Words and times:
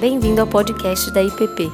Bem-vindo 0.00 0.40
ao 0.40 0.46
podcast 0.46 1.10
da 1.10 1.22
IPP. 1.22 1.70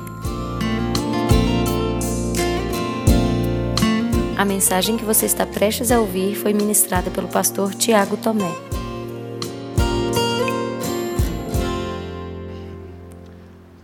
A 4.37 4.45
mensagem 4.45 4.97
que 4.97 5.05
você 5.05 5.27
está 5.27 5.47
prestes 5.47 5.93
a 5.93 6.01
ouvir 6.01 6.35
foi 6.35 6.53
ministrada 6.53 7.09
pelo 7.09 7.29
pastor 7.29 7.73
Tiago 7.73 8.17
Tomé. 8.17 8.51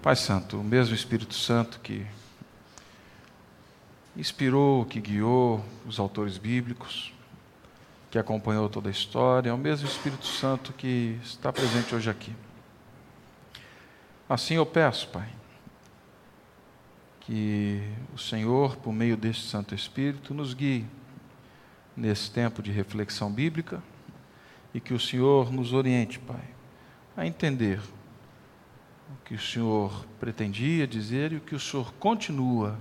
Pai 0.02 0.16
Santo, 0.16 0.58
o 0.58 0.64
mesmo 0.64 0.92
Espírito 0.92 1.34
Santo 1.34 1.78
que 1.78 2.04
inspirou, 4.16 4.84
que 4.86 5.00
guiou 5.00 5.64
os 5.86 6.00
autores 6.00 6.36
bíblicos, 6.36 7.14
que 8.10 8.18
acompanhou 8.18 8.68
toda 8.68 8.88
a 8.88 8.90
história, 8.90 9.50
é 9.50 9.52
o 9.52 9.56
mesmo 9.56 9.86
Espírito 9.86 10.26
Santo 10.26 10.72
que 10.72 11.16
está 11.22 11.52
presente 11.52 11.94
hoje 11.94 12.10
aqui. 12.10 12.32
Assim 14.32 14.54
eu 14.54 14.64
peço, 14.64 15.08
Pai, 15.08 15.28
que 17.20 17.82
o 18.14 18.18
Senhor, 18.18 18.76
por 18.76 18.90
meio 18.90 19.14
deste 19.14 19.44
Santo 19.44 19.74
Espírito, 19.74 20.32
nos 20.32 20.54
guie 20.54 20.86
nesse 21.94 22.30
tempo 22.30 22.62
de 22.62 22.72
reflexão 22.72 23.30
bíblica 23.30 23.82
e 24.72 24.80
que 24.80 24.94
o 24.94 24.98
Senhor 24.98 25.52
nos 25.52 25.74
oriente, 25.74 26.18
Pai, 26.18 26.48
a 27.14 27.26
entender 27.26 27.78
o 29.10 29.22
que 29.22 29.34
o 29.34 29.38
Senhor 29.38 30.06
pretendia 30.18 30.86
dizer 30.86 31.32
e 31.32 31.36
o 31.36 31.40
que 31.42 31.54
o 31.54 31.60
Senhor 31.60 31.92
continua 32.00 32.80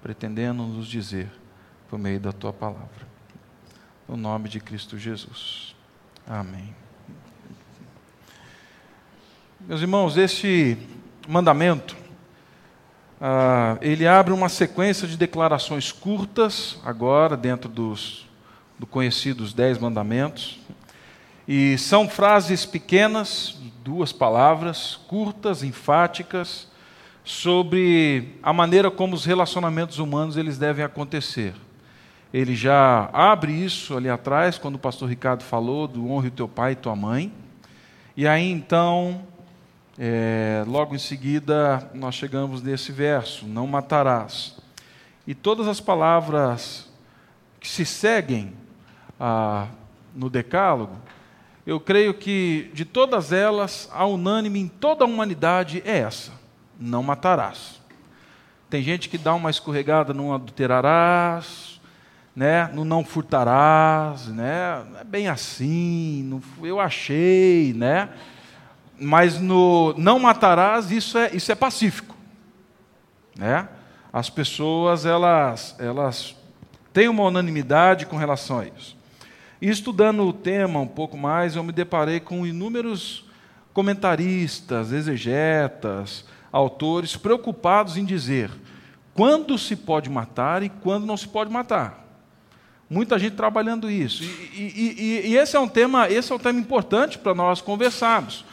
pretendendo 0.00 0.62
nos 0.62 0.86
dizer 0.86 1.32
por 1.88 1.98
meio 1.98 2.20
da 2.20 2.30
tua 2.30 2.52
palavra. 2.52 3.08
No 4.06 4.16
nome 4.16 4.48
de 4.48 4.60
Cristo 4.60 4.96
Jesus. 4.96 5.74
Amém. 6.24 6.79
Meus 9.68 9.82
irmãos, 9.82 10.16
este 10.16 10.76
mandamento, 11.28 11.94
ah, 13.20 13.76
ele 13.82 14.06
abre 14.06 14.32
uma 14.32 14.48
sequência 14.48 15.06
de 15.06 15.18
declarações 15.18 15.92
curtas, 15.92 16.78
agora, 16.82 17.36
dentro 17.36 17.68
dos 17.68 18.26
do 18.78 18.86
conhecidos 18.86 19.52
Dez 19.52 19.78
Mandamentos, 19.78 20.58
e 21.46 21.76
são 21.76 22.08
frases 22.08 22.64
pequenas, 22.64 23.58
duas 23.84 24.12
palavras, 24.12 24.98
curtas, 25.06 25.62
enfáticas, 25.62 26.66
sobre 27.22 28.38
a 28.42 28.54
maneira 28.54 28.90
como 28.90 29.14
os 29.14 29.26
relacionamentos 29.26 29.98
humanos 29.98 30.38
eles 30.38 30.56
devem 30.56 30.84
acontecer. 30.84 31.54
Ele 32.32 32.56
já 32.56 33.10
abre 33.12 33.52
isso 33.52 33.94
ali 33.94 34.08
atrás, 34.08 34.56
quando 34.56 34.76
o 34.76 34.78
pastor 34.80 35.08
Ricardo 35.08 35.42
falou 35.42 35.86
do 35.86 36.10
honre 36.10 36.28
o 36.28 36.32
teu 36.32 36.48
pai 36.48 36.72
e 36.72 36.76
tua 36.76 36.96
mãe. 36.96 37.30
E 38.16 38.26
aí 38.26 38.50
então 38.50 39.22
é, 40.02 40.64
logo 40.66 40.94
em 40.94 40.98
seguida, 40.98 41.90
nós 41.92 42.14
chegamos 42.14 42.62
nesse 42.62 42.90
verso: 42.90 43.46
não 43.46 43.66
matarás. 43.66 44.56
E 45.26 45.34
todas 45.34 45.68
as 45.68 45.78
palavras 45.78 46.90
que 47.60 47.68
se 47.68 47.84
seguem 47.84 48.54
ah, 49.20 49.66
no 50.14 50.30
Decálogo, 50.30 50.96
eu 51.66 51.78
creio 51.78 52.14
que 52.14 52.70
de 52.72 52.86
todas 52.86 53.30
elas, 53.30 53.90
a 53.92 54.06
unânime 54.06 54.58
em 54.60 54.68
toda 54.68 55.04
a 55.04 55.06
humanidade 55.06 55.82
é 55.84 55.98
essa: 55.98 56.32
não 56.80 57.02
matarás. 57.02 57.78
Tem 58.70 58.82
gente 58.82 59.06
que 59.06 59.18
dá 59.18 59.34
uma 59.34 59.50
escorregada 59.50 60.14
no 60.14 60.32
adulterarás, 60.32 61.78
né, 62.34 62.70
no 62.72 62.86
não 62.86 63.04
furtarás, 63.04 64.28
né, 64.28 64.82
não 64.90 65.00
é 65.00 65.04
bem 65.04 65.28
assim, 65.28 66.22
não, 66.22 66.66
eu 66.66 66.80
achei, 66.80 67.74
né 67.74 68.08
mas 69.00 69.40
no 69.40 69.94
não 69.96 70.18
matarás, 70.18 70.90
isso 70.90 71.16
é, 71.16 71.34
isso 71.34 71.50
é 71.50 71.54
pacífico. 71.54 72.14
Né? 73.36 73.68
As 74.12 74.28
pessoas, 74.28 75.06
elas, 75.06 75.74
elas 75.78 76.36
têm 76.92 77.08
uma 77.08 77.24
unanimidade 77.24 78.06
com 78.06 78.16
relação 78.16 78.60
a 78.60 78.66
isso. 78.66 78.96
E 79.60 79.68
estudando 79.68 80.26
o 80.26 80.32
tema 80.32 80.80
um 80.80 80.86
pouco 80.86 81.16
mais, 81.16 81.56
eu 81.56 81.64
me 81.64 81.72
deparei 81.72 82.20
com 82.20 82.46
inúmeros 82.46 83.24
comentaristas, 83.72 84.92
exegetas, 84.92 86.24
autores 86.52 87.16
preocupados 87.16 87.96
em 87.96 88.04
dizer 88.04 88.50
quando 89.14 89.58
se 89.58 89.76
pode 89.76 90.08
matar 90.08 90.62
e 90.62 90.68
quando 90.68 91.06
não 91.06 91.16
se 91.16 91.28
pode 91.28 91.50
matar. 91.50 92.06
Muita 92.88 93.18
gente 93.18 93.36
trabalhando 93.36 93.90
isso. 93.90 94.22
E, 94.22 94.26
e, 94.26 94.94
e, 94.98 95.28
e 95.28 95.36
esse 95.36 95.56
é 95.56 95.60
um 95.60 95.68
tema, 95.68 96.08
esse 96.08 96.32
é 96.32 96.34
um 96.34 96.38
tema 96.38 96.58
importante 96.58 97.18
para 97.18 97.34
nós 97.34 97.60
conversarmos. 97.60 98.44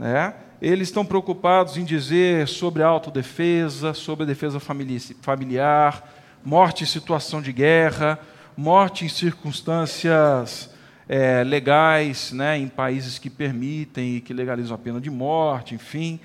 Né? 0.00 0.32
Eles 0.62 0.88
estão 0.88 1.04
preocupados 1.04 1.76
em 1.76 1.84
dizer 1.84 2.48
sobre 2.48 2.82
autodefesa, 2.82 3.92
sobre 3.92 4.24
a 4.24 4.26
defesa 4.26 4.58
familiar, 4.58 6.10
morte 6.42 6.84
em 6.84 6.86
situação 6.86 7.42
de 7.42 7.52
guerra, 7.52 8.18
morte 8.56 9.04
em 9.04 9.10
circunstâncias 9.10 10.70
é, 11.06 11.44
legais, 11.44 12.32
né, 12.32 12.56
em 12.56 12.66
países 12.66 13.18
que 13.18 13.28
permitem 13.28 14.16
e 14.16 14.20
que 14.22 14.32
legalizam 14.32 14.74
a 14.74 14.78
pena 14.78 14.98
de 15.02 15.10
morte, 15.10 15.74
enfim. 15.74 16.18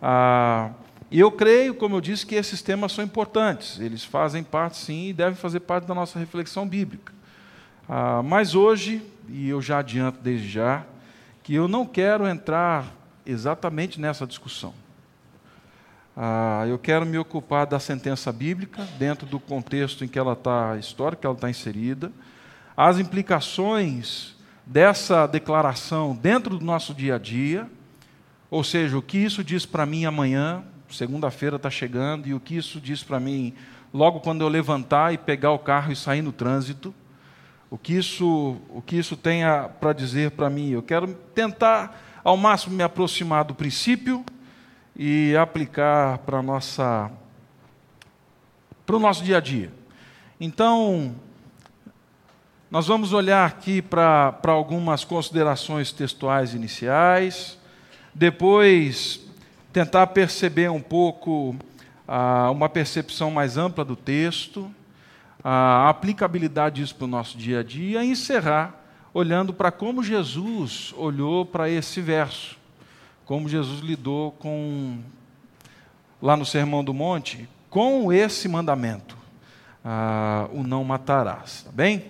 Ah, 0.00 0.70
eu 1.10 1.32
creio, 1.32 1.74
como 1.74 1.96
eu 1.96 2.00
disse, 2.00 2.24
que 2.24 2.36
esses 2.36 2.62
temas 2.62 2.92
são 2.92 3.02
importantes. 3.02 3.80
Eles 3.80 4.04
fazem 4.04 4.44
parte, 4.44 4.76
sim, 4.76 5.08
e 5.08 5.12
devem 5.12 5.34
fazer 5.34 5.58
parte 5.60 5.86
da 5.86 5.94
nossa 5.94 6.20
reflexão 6.20 6.68
bíblica. 6.68 7.12
Ah, 7.88 8.22
mas 8.22 8.54
hoje, 8.54 9.02
e 9.28 9.48
eu 9.48 9.60
já 9.60 9.78
adianto 9.80 10.20
desde 10.20 10.48
já, 10.48 10.84
que 11.42 11.54
eu 11.54 11.66
não 11.66 11.84
quero 11.84 12.24
entrar 12.24 12.97
exatamente 13.28 14.00
nessa 14.00 14.26
discussão. 14.26 14.72
Ah, 16.16 16.64
eu 16.66 16.78
quero 16.78 17.06
me 17.06 17.18
ocupar 17.18 17.66
da 17.66 17.78
sentença 17.78 18.32
bíblica, 18.32 18.82
dentro 18.98 19.26
do 19.26 19.38
contexto 19.38 20.04
em 20.04 20.08
que 20.08 20.18
ela 20.18 20.32
está, 20.32 20.76
histórico 20.78 21.20
que 21.20 21.26
ela 21.26 21.36
está 21.36 21.48
inserida, 21.48 22.10
as 22.76 22.98
implicações 22.98 24.34
dessa 24.66 25.26
declaração 25.26 26.16
dentro 26.16 26.58
do 26.58 26.64
nosso 26.64 26.94
dia 26.94 27.16
a 27.16 27.18
dia, 27.18 27.70
ou 28.50 28.64
seja, 28.64 28.96
o 28.96 29.02
que 29.02 29.18
isso 29.18 29.44
diz 29.44 29.66
para 29.66 29.84
mim 29.84 30.06
amanhã, 30.06 30.64
segunda-feira 30.90 31.56
está 31.56 31.70
chegando, 31.70 32.26
e 32.26 32.34
o 32.34 32.40
que 32.40 32.56
isso 32.56 32.80
diz 32.80 33.02
para 33.02 33.20
mim 33.20 33.54
logo 33.92 34.20
quando 34.20 34.40
eu 34.40 34.48
levantar 34.48 35.12
e 35.12 35.18
pegar 35.18 35.52
o 35.52 35.58
carro 35.58 35.92
e 35.92 35.96
sair 35.96 36.22
no 36.22 36.32
trânsito, 36.32 36.94
o 37.70 37.76
que 37.76 37.94
isso, 37.94 38.56
o 38.70 38.80
que 38.80 38.96
isso 38.96 39.16
tem 39.16 39.42
para 39.78 39.92
dizer 39.92 40.30
para 40.30 40.48
mim. 40.48 40.70
Eu 40.70 40.82
quero 40.82 41.06
tentar 41.34 42.07
ao 42.28 42.36
máximo 42.36 42.76
me 42.76 42.82
aproximar 42.82 43.42
do 43.42 43.54
princípio 43.54 44.22
e 44.94 45.34
aplicar 45.34 46.18
para 46.18 46.42
nossa 46.42 47.10
para 48.84 48.96
o 48.96 48.98
nosso 48.98 49.24
dia 49.24 49.38
a 49.38 49.40
dia. 49.40 49.72
Então, 50.38 51.14
nós 52.70 52.86
vamos 52.86 53.14
olhar 53.14 53.46
aqui 53.46 53.80
para, 53.80 54.32
para 54.32 54.52
algumas 54.52 55.04
considerações 55.04 55.90
textuais 55.90 56.52
iniciais, 56.52 57.58
depois 58.14 59.20
tentar 59.72 60.06
perceber 60.08 60.70
um 60.70 60.82
pouco 60.82 61.56
ah, 62.06 62.50
uma 62.50 62.68
percepção 62.68 63.30
mais 63.30 63.56
ampla 63.56 63.86
do 63.86 63.96
texto, 63.96 64.70
a 65.42 65.88
aplicabilidade 65.88 66.82
disso 66.82 66.94
para 66.94 67.06
o 67.06 67.08
nosso 67.08 67.38
dia 67.38 67.60
a 67.60 67.62
dia, 67.62 68.04
e 68.04 68.10
encerrar 68.10 68.77
olhando 69.12 69.52
para 69.52 69.70
como 69.70 70.02
Jesus 70.02 70.94
olhou 70.96 71.44
para 71.44 71.68
esse 71.68 72.00
verso, 72.00 72.56
como 73.24 73.48
Jesus 73.48 73.80
lidou 73.80 74.32
com, 74.32 74.98
lá 76.20 76.36
no 76.36 76.44
Sermão 76.44 76.84
do 76.84 76.94
Monte, 76.94 77.48
com 77.70 78.12
esse 78.12 78.48
mandamento, 78.48 79.16
ah, 79.84 80.48
o 80.52 80.62
não 80.62 80.84
matarás, 80.84 81.62
tá 81.62 81.70
bem? 81.72 82.04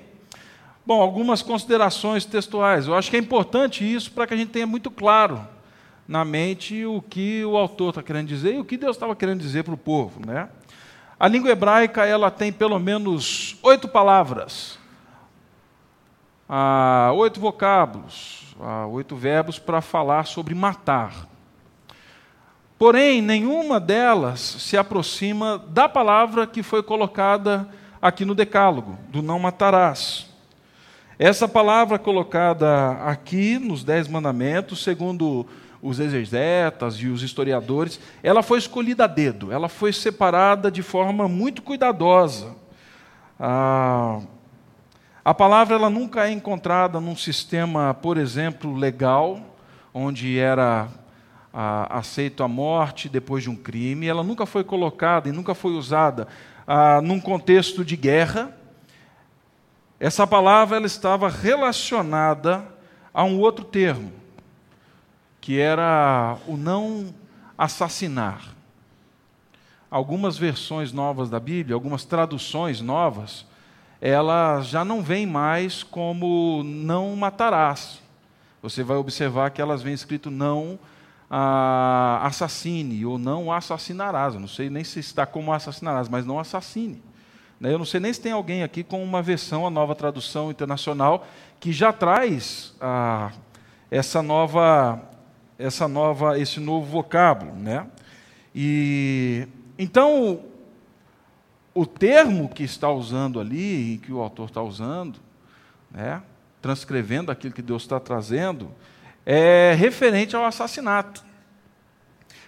Bom, 0.87 1.03
algumas 1.03 1.43
considerações 1.43 2.25
textuais. 2.25 2.87
Eu 2.87 2.95
acho 2.95 3.11
que 3.11 3.17
é 3.17 3.21
importante 3.21 3.85
isso 3.85 4.11
para 4.11 4.27
que 4.27 4.35
a 4.35 4.37
gente 4.37 4.51
tenha 4.51 4.67
muito 4.67 4.91
claro 4.91 5.47
na 6.07 6.25
mente 6.25 6.87
o 6.87 7.03
que 7.03 7.45
o 7.45 7.59
autor 7.59 7.91
está 7.91 8.03
querendo 8.03 8.29
dizer 8.29 8.55
e 8.55 8.59
o 8.59 8.65
que 8.65 8.79
Deus 8.79 8.97
estava 8.97 9.15
querendo 9.15 9.41
dizer 9.41 9.65
para 9.65 9.75
o 9.75 9.79
povo, 9.79 10.25
né? 10.27 10.49
A 11.21 11.29
língua 11.29 11.51
hebraica 11.51 12.07
ela 12.07 12.31
tem 12.31 12.51
pelo 12.51 12.79
menos 12.79 13.59
oito 13.63 13.87
palavras 13.89 14.78
ah, 16.49 17.11
oito 17.15 17.39
vocábulos, 17.39 18.55
ah, 18.61 18.87
oito 18.87 19.15
verbos 19.15 19.59
para 19.59 19.81
falar 19.81 20.25
sobre 20.25 20.55
matar. 20.55 21.29
Porém, 22.79 23.21
nenhuma 23.21 23.79
delas 23.79 24.41
se 24.41 24.77
aproxima 24.77 25.59
da 25.59 25.89
palavra 25.89 26.47
que 26.47 26.63
foi 26.63 26.83
colocada 26.83 27.69
aqui 28.01 28.25
no 28.25 28.35
Decálogo, 28.35 28.97
do 29.09 29.21
não 29.21 29.39
matarás. 29.39 30.29
Essa 31.19 31.49
palavra 31.49 31.99
colocada 31.99 32.93
aqui 33.05 33.59
nos 33.59 33.83
Dez 33.83 34.07
Mandamentos, 34.07 34.85
segundo 34.85 35.45
os 35.83 35.99
exegetas 35.99 36.95
e 36.95 37.09
os 37.09 37.23
historiadores, 37.23 38.01
ela 38.23 38.43
foi 38.43 38.59
escolhida 38.59 39.05
a 39.05 39.09
dedo, 39.09 39.53
ela 39.53 39.69
foi 39.69 39.93
separada 39.93 40.71
de 40.71 40.83
forma 40.83 41.29
muito 41.29 41.61
cuidadosa. 41.61 42.55
Ah, 43.39 44.21
a 45.29 45.35
palavra 45.35 45.75
ela 45.77 45.91
nunca 45.91 46.27
é 46.27 46.31
encontrada 46.33 46.99
num 46.99 47.15
sistema, 47.15 47.93
por 47.93 48.17
exemplo, 48.17 48.75
legal, 48.75 49.39
onde 49.93 50.39
era 50.39 50.89
ah, 51.53 51.99
aceito 51.99 52.43
a 52.43 52.49
morte 52.49 53.11
depois 53.11 53.43
de 53.43 53.51
um 53.51 53.55
crime, 53.55 54.07
ela 54.07 54.25
nunca 54.25 54.47
foi 54.47 54.65
colocada 54.65 55.29
e 55.29 55.33
nunca 55.33 55.55
foi 55.55 55.73
usada 55.73 56.27
ah, 56.67 57.03
num 57.03 57.21
contexto 57.21 57.85
de 57.85 57.95
guerra. 57.95 58.57
Essa 60.01 60.27
palavra 60.27 60.79
ela 60.79 60.87
estava 60.87 61.29
relacionada 61.29 62.67
a 63.13 63.23
um 63.23 63.39
outro 63.39 63.67
termo, 63.67 64.11
que 65.43 65.61
era 65.61 66.39
o 66.47 66.57
não 66.57 67.15
assassinar. 67.59 68.55
Algumas 69.91 70.39
versões 70.39 70.91
novas 70.91 71.29
da 71.29 71.39
Bíblia, 71.39 71.75
algumas 71.75 72.07
traduções 72.07 72.81
novas, 72.81 73.45
elas 74.01 74.69
já 74.69 74.85
não 74.85 75.03
vêm 75.03 75.27
mais 75.27 75.83
como 75.83 76.63
não 76.65 77.15
matarás. 77.17 78.01
Você 78.63 78.83
vai 78.83 78.97
observar 78.97 79.51
que 79.51 79.61
elas 79.61 79.83
vêm 79.83 79.95
escrito 79.95 80.31
não 80.31 80.79
ah, 81.31 82.21
assassine 82.23 83.05
ou 83.05 83.19
não 83.19 83.53
assassinarás. 83.53 84.35
Eu 84.35 84.41
não 84.41 84.49
sei 84.49 84.71
nem 84.71 84.85
se 84.85 85.01
está 85.01 85.27
como 85.27 85.53
assassinarás, 85.53 86.09
mas 86.09 86.25
não 86.25 86.39
assassine. 86.39 87.03
Né? 87.61 87.73
Eu 87.73 87.79
não 87.79 87.85
sei 87.85 88.01
nem 88.01 88.13
se 88.13 88.21
tem 88.21 88.33
alguém 88.33 88.63
aqui 88.63 88.83
com 88.83 89.03
uma 89.03 89.21
versão, 89.21 89.67
a 89.67 89.71
nova 89.71 89.95
tradução 89.95 90.51
internacional, 90.51 91.27
que 91.61 91.73
já 91.73 91.93
traz 91.93 92.75
ah, 92.81 93.33
essa 93.91 94.23
nova, 94.23 95.01
essa 95.59 95.89
nova, 95.89 96.39
esse 96.39 96.61
novo 96.61 96.87
vocábulo, 96.87 97.55
né? 97.55 97.87
E 98.55 99.47
então 99.79 100.41
o 101.79 101.87
termo 101.87 102.49
que 102.49 102.65
está 102.65 102.91
usando 102.91 103.39
ali, 103.39 104.01
que 104.05 104.13
o 104.13 104.21
autor 104.21 104.49
está 104.49 104.61
usando, 104.61 105.21
né? 105.89 106.21
transcrevendo 106.61 107.31
aquilo 107.31 107.55
que 107.55 107.63
Deus 107.63 107.83
está 107.83 108.01
trazendo, 108.01 108.73
é 109.25 109.75
referente 109.79 110.35
ao 110.35 110.45
assassinato. 110.45 111.23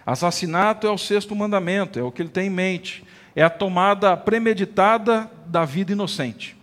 Assassinato 0.05 0.85
é 0.85 0.91
o 0.91 0.97
sexto 0.97 1.33
mandamento, 1.33 1.97
é 1.97 2.03
o 2.03 2.11
que 2.11 2.21
ele 2.21 2.29
tem 2.29 2.47
em 2.47 2.49
mente. 2.49 3.05
É 3.33 3.41
a 3.41 3.49
tomada 3.49 4.17
premeditada 4.17 5.31
da 5.45 5.63
vida 5.63 5.93
inocente. 5.93 6.57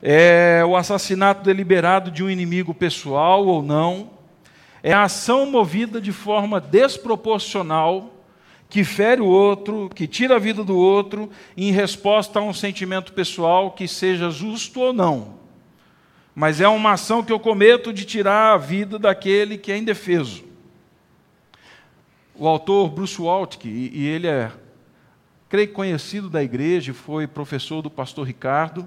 É 0.00 0.62
o 0.64 0.76
assassinato 0.76 1.42
deliberado 1.42 2.12
de 2.12 2.22
um 2.22 2.30
inimigo 2.30 2.72
pessoal 2.72 3.44
ou 3.44 3.60
não. 3.60 4.10
É 4.84 4.92
a 4.92 5.02
ação 5.02 5.46
movida 5.46 6.00
de 6.00 6.12
forma 6.12 6.60
desproporcional 6.60 8.15
que 8.68 8.84
fere 8.84 9.20
o 9.20 9.26
outro, 9.26 9.90
que 9.94 10.06
tira 10.06 10.36
a 10.36 10.38
vida 10.38 10.64
do 10.64 10.76
outro 10.76 11.30
em 11.56 11.70
resposta 11.70 12.38
a 12.38 12.42
um 12.42 12.52
sentimento 12.52 13.12
pessoal 13.12 13.70
que 13.70 13.86
seja 13.86 14.30
justo 14.30 14.80
ou 14.80 14.92
não 14.92 15.46
mas 16.38 16.60
é 16.60 16.68
uma 16.68 16.92
ação 16.92 17.24
que 17.24 17.32
eu 17.32 17.40
cometo 17.40 17.94
de 17.94 18.04
tirar 18.04 18.52
a 18.52 18.58
vida 18.58 18.98
daquele 18.98 19.56
que 19.56 19.72
é 19.72 19.78
indefeso. 19.78 20.44
O 22.34 22.46
autor 22.46 22.90
Bruce 22.90 23.18
Waltke, 23.18 23.66
e 23.66 24.06
ele 24.06 24.26
é, 24.26 24.52
creio 25.48 25.72
conhecido 25.72 26.28
da 26.28 26.44
igreja, 26.44 26.92
foi 26.92 27.26
professor 27.26 27.80
do 27.80 27.88
pastor 27.88 28.26
Ricardo, 28.26 28.86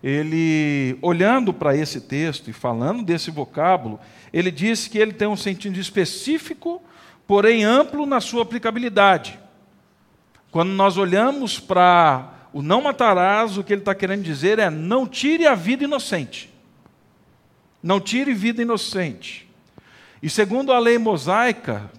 ele, 0.00 0.96
olhando 1.02 1.52
para 1.52 1.76
esse 1.76 2.00
texto 2.00 2.48
e 2.48 2.52
falando 2.52 3.02
desse 3.02 3.28
vocábulo, 3.28 3.98
ele 4.32 4.52
disse 4.52 4.88
que 4.88 4.96
ele 4.98 5.12
tem 5.12 5.26
um 5.26 5.36
sentido 5.36 5.80
específico, 5.80 6.80
porém 7.26 7.64
amplo 7.64 8.06
na 8.06 8.20
sua 8.20 8.42
aplicabilidade. 8.42 9.38
Quando 10.50 10.70
nós 10.70 10.96
olhamos 10.96 11.58
para 11.58 12.30
o 12.52 12.62
não 12.62 12.82
matarás, 12.82 13.58
o 13.58 13.64
que 13.64 13.72
ele 13.72 13.82
está 13.82 13.94
querendo 13.94 14.22
dizer 14.22 14.58
é 14.58 14.70
não 14.70 15.06
tire 15.06 15.46
a 15.46 15.54
vida 15.54 15.84
inocente. 15.84 16.52
Não 17.82 18.00
tire 18.00 18.32
vida 18.32 18.62
inocente. 18.62 19.48
E 20.22 20.30
segundo 20.30 20.72
a 20.72 20.78
lei 20.78 20.96
mosaica, 20.96 21.90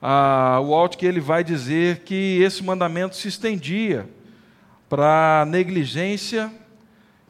a, 0.00 0.60
o 0.60 0.74
alto 0.74 0.98
que 0.98 1.06
ele 1.06 1.20
vai 1.20 1.44
dizer 1.44 2.00
que 2.00 2.40
esse 2.42 2.64
mandamento 2.64 3.16
se 3.16 3.28
estendia 3.28 4.08
para 4.88 5.44
negligência 5.46 6.52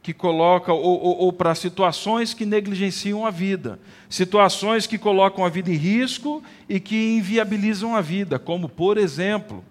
que 0.05 0.13
coloca, 0.13 0.71
ou, 0.71 1.01
ou, 1.03 1.19
ou 1.21 1.33
para 1.33 1.55
situações 1.55 2.35
que 2.35 2.45
negligenciam 2.45 3.25
a 3.25 3.31
vida, 3.31 3.81
situações 4.07 4.87
que 4.87 4.99
colocam 4.99 5.43
a 5.47 5.49
vida 5.49 5.71
em 5.71 5.77
risco 5.77 6.43
e 6.69 6.79
que 6.79 7.17
inviabilizam 7.17 7.97
a 7.97 8.03
vida, 8.03 8.39
como, 8.39 8.69
por 8.69 8.99
exemplo, 8.99 9.65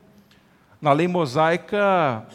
na 0.81 0.91
lei 0.91 1.07
mosaica, 1.07 2.25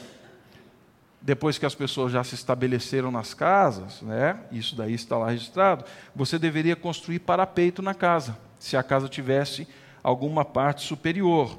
depois 1.21 1.59
que 1.59 1.67
as 1.67 1.75
pessoas 1.75 2.13
já 2.13 2.23
se 2.23 2.37
estabeleceram 2.37 3.11
nas 3.11 3.35
casas, 3.35 4.01
né, 4.01 4.39
isso 4.53 4.77
daí 4.77 4.95
está 4.95 5.19
lá 5.19 5.31
registrado, 5.31 5.85
você 6.15 6.39
deveria 6.39 6.77
construir 6.77 7.19
parapeito 7.19 7.83
na 7.83 7.95
casa, 7.95 8.39
se 8.61 8.77
a 8.77 8.83
casa 8.85 9.09
tivesse 9.09 9.67
alguma 10.05 10.45
parte 10.45 10.83
superior, 10.87 11.59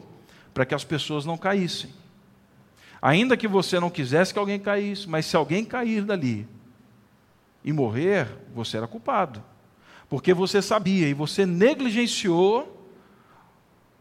para 0.54 0.66
que 0.66 0.74
as 0.74 0.86
pessoas 0.86 1.26
não 1.26 1.38
caíssem. 1.38 1.99
Ainda 3.02 3.38
que 3.38 3.48
você 3.48 3.80
não 3.80 3.90
quisesse 3.90 4.34
que 4.34 4.40
alguém 4.40 4.60
caísse, 4.60 5.08
mas 5.08 5.26
se 5.26 5.36
alguém 5.36 5.64
cair 5.64 6.04
dali 6.04 6.48
e 7.64 7.72
morrer, 7.72 8.28
você 8.54 8.78
era 8.78 8.88
culpado. 8.88 9.44
Porque 10.10 10.34
você 10.34 10.62
sabia 10.62 11.08
e 11.08 11.14
você 11.14 11.46
negligenciou 11.46 12.92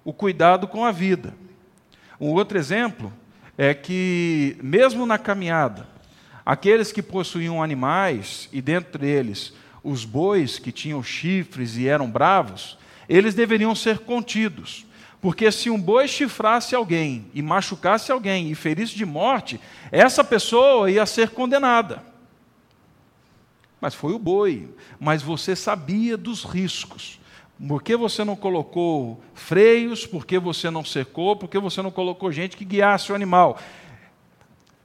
o 0.05 0.13
cuidado 0.13 0.67
com 0.67 0.85
a 0.85 0.91
vida. 0.91 1.35
Um 2.21 2.31
outro 2.31 2.59
exemplo 2.59 3.13
é 3.57 3.75
que, 3.75 4.57
mesmo 4.63 5.05
na 5.05 5.19
caminhada, 5.19 5.87
aqueles 6.45 6.91
que 6.91 7.03
possuíam 7.03 7.63
animais, 7.63 8.49
e 8.53 8.63
dentre 8.63 9.07
eles 9.07 9.53
os 9.85 10.05
bois 10.05 10.59
que 10.59 10.73
tinham 10.73 11.03
chifres 11.03 11.77
e 11.77 11.87
eram 11.87 12.11
bravos, 12.11 12.79
eles 13.09 13.35
deveriam 13.35 13.75
ser 13.75 14.01
contidos. 14.01 14.87
Porque 15.21 15.51
se 15.51 15.69
um 15.69 15.81
boi 15.81 16.07
chifrasse 16.07 16.75
alguém 16.75 17.27
e 17.35 17.43
machucasse 17.43 18.13
alguém 18.13 18.51
e 18.51 18.55
ferisse 18.55 18.95
de 18.95 19.05
morte, 19.05 19.61
essa 19.91 20.23
pessoa 20.23 20.91
ia 20.91 21.05
ser 21.07 21.31
condenada. 21.31 22.03
Mas 23.81 23.95
foi 23.95 24.13
o 24.13 24.19
boi. 24.19 24.69
Mas 24.99 25.23
você 25.23 25.57
sabia 25.57 26.17
dos 26.17 26.45
riscos. 26.45 27.19
Por 27.67 27.83
que 27.83 27.97
você 27.97 28.23
não 28.23 28.37
colocou 28.37 29.21
freios? 29.35 30.07
Por 30.07 30.25
que 30.25 30.39
você 30.39 30.71
não 30.71 30.85
secou? 30.85 31.35
Por 31.35 31.49
que 31.49 31.59
você 31.59 31.83
não 31.83 31.91
colocou 31.91 32.31
gente 32.31 32.57
que 32.57 32.65
guiasse 32.65 33.11
o 33.11 33.15
animal? 33.15 33.59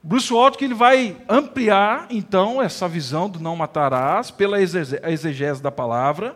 Bruce 0.01 0.33
Waltke 0.33 0.65
ele 0.65 0.73
vai 0.73 1.15
ampliar, 1.29 2.07
então, 2.09 2.61
essa 2.61 2.89
visão 2.89 3.29
do 3.29 3.39
não 3.39 3.55
matarás 3.55 4.29
pela 4.31 4.61
exegese 4.61 5.61
da 5.61 5.71
palavra 5.71 6.35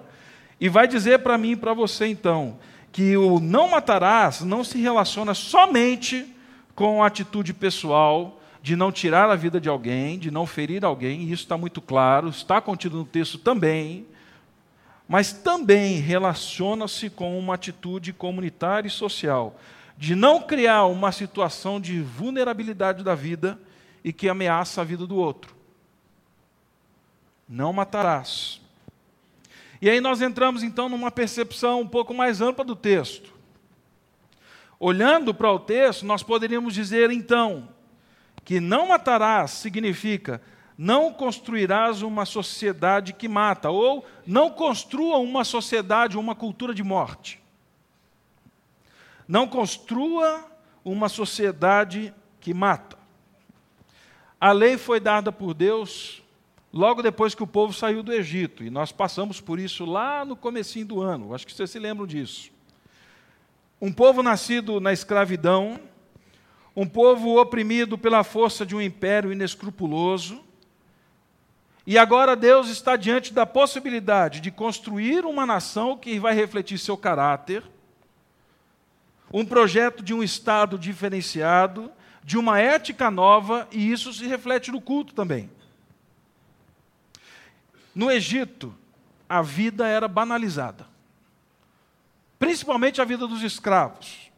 e 0.57 0.69
vai 0.69 0.87
dizer 0.87 1.19
para 1.19 1.37
mim 1.37 1.51
e 1.51 1.55
para 1.55 1.73
você, 1.73 2.07
então, 2.07 2.57
que 2.91 3.15
o 3.15 3.39
não 3.39 3.69
matarás 3.69 4.41
não 4.41 4.63
se 4.63 4.79
relaciona 4.79 5.33
somente 5.33 6.33
com 6.73 7.03
a 7.03 7.07
atitude 7.07 7.53
pessoal 7.53 8.41
de 8.61 8.75
não 8.75 8.91
tirar 8.91 9.29
a 9.29 9.35
vida 9.35 9.61
de 9.61 9.69
alguém, 9.69 10.19
de 10.19 10.29
não 10.29 10.45
ferir 10.45 10.83
alguém, 10.83 11.23
isso 11.23 11.43
está 11.43 11.57
muito 11.57 11.81
claro, 11.81 12.27
está 12.27 12.59
contido 12.59 12.97
no 12.97 13.05
texto 13.05 13.37
também, 13.37 14.05
mas 15.07 15.31
também 15.31 15.99
relaciona-se 15.99 17.09
com 17.09 17.39
uma 17.39 17.53
atitude 17.53 18.11
comunitária 18.11 18.87
e 18.87 18.91
social, 18.91 19.57
de 19.97 20.15
não 20.15 20.41
criar 20.41 20.85
uma 20.85 21.11
situação 21.11 21.79
de 21.79 22.01
vulnerabilidade 22.01 23.03
da 23.03 23.15
vida 23.15 23.57
e 24.03 24.11
que 24.11 24.27
ameaça 24.27 24.81
a 24.81 24.83
vida 24.83 25.07
do 25.07 25.15
outro. 25.15 25.55
Não 27.47 27.71
matarás. 27.71 28.59
E 29.81 29.89
aí 29.89 30.01
nós 30.01 30.21
entramos 30.21 30.63
então 30.63 30.89
numa 30.89 31.11
percepção 31.11 31.81
um 31.81 31.87
pouco 31.87 32.13
mais 32.13 32.41
ampla 32.41 32.65
do 32.65 32.75
texto. 32.75 33.33
Olhando 34.79 35.33
para 35.33 35.51
o 35.51 35.59
texto, 35.59 36.05
nós 36.05 36.23
poderíamos 36.23 36.73
dizer 36.73 37.11
então 37.11 37.69
que 38.43 38.59
não 38.59 38.87
matarás 38.87 39.51
significa 39.51 40.41
não 40.77 41.11
construirás 41.11 42.03
uma 42.03 42.23
sociedade 42.23 43.11
que 43.11 43.27
mata, 43.27 43.71
ou 43.71 44.05
não 44.27 44.51
construa 44.51 45.17
uma 45.17 45.43
sociedade, 45.43 46.17
uma 46.17 46.35
cultura 46.35 46.73
de 46.73 46.83
morte. 46.83 47.41
Não 49.27 49.47
construa 49.47 50.45
uma 50.85 51.09
sociedade 51.09 52.13
que 52.39 52.53
mata. 52.53 52.95
A 54.39 54.51
lei 54.51 54.77
foi 54.77 54.99
dada 54.99 55.31
por 55.31 55.55
Deus 55.55 56.21
logo 56.77 57.01
depois 57.01 57.33
que 57.33 57.41
o 57.41 57.47
povo 57.47 57.73
saiu 57.73 58.03
do 58.03 58.13
Egito, 58.13 58.63
e 58.63 58.69
nós 58.69 58.91
passamos 58.91 59.41
por 59.41 59.59
isso 59.59 59.83
lá 59.83 60.23
no 60.23 60.35
comecinho 60.35 60.85
do 60.85 61.01
ano. 61.01 61.33
Acho 61.33 61.47
que 61.47 61.53
vocês 61.53 61.71
se 61.71 61.79
lembram 61.79 62.05
disso. 62.05 62.51
Um 63.81 63.91
povo 63.91 64.21
nascido 64.21 64.79
na 64.79 64.93
escravidão, 64.93 65.79
um 66.75 66.85
povo 66.85 67.41
oprimido 67.41 67.97
pela 67.97 68.23
força 68.23 68.63
de 68.63 68.75
um 68.75 68.81
império 68.81 69.31
inescrupuloso, 69.31 70.43
e 71.85 71.97
agora 71.97 72.35
Deus 72.35 72.69
está 72.69 72.95
diante 72.95 73.33
da 73.33 73.45
possibilidade 73.45 74.39
de 74.39 74.51
construir 74.51 75.25
uma 75.25 75.45
nação 75.45 75.97
que 75.97 76.19
vai 76.19 76.35
refletir 76.35 76.77
seu 76.77 76.95
caráter, 76.95 77.63
um 79.33 79.43
projeto 79.43 80.03
de 80.03 80.13
um 80.13 80.21
Estado 80.21 80.77
diferenciado, 80.77 81.91
de 82.23 82.37
uma 82.37 82.59
ética 82.59 83.09
nova, 83.09 83.67
e 83.71 83.91
isso 83.91 84.13
se 84.13 84.27
reflete 84.27 84.71
no 84.71 84.79
culto 84.79 85.15
também. 85.15 85.49
No 87.97 88.11
Egito, 88.11 88.75
a 89.27 89.41
vida 89.41 89.87
era 89.87 90.07
banalizada. 90.07 90.85
principalmente 92.37 93.01
a 93.01 93.03
vida 93.03 93.25
dos 93.25 93.41
escravos. 93.41 94.31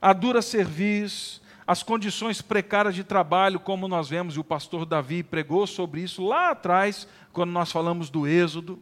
A 0.00 0.12
dura 0.12 0.40
serviço, 0.40 1.42
as 1.66 1.82
condições 1.82 2.40
precárias 2.40 2.94
de 2.94 3.02
trabalho, 3.02 3.58
como 3.58 3.88
nós 3.88 4.08
vemos, 4.08 4.36
e 4.36 4.38
o 4.38 4.44
pastor 4.44 4.86
Davi 4.86 5.24
pregou 5.24 5.66
sobre 5.66 6.02
isso 6.02 6.24
lá 6.24 6.50
atrás, 6.50 7.08
quando 7.32 7.50
nós 7.50 7.72
falamos 7.72 8.08
do 8.10 8.28
Êxodo. 8.28 8.80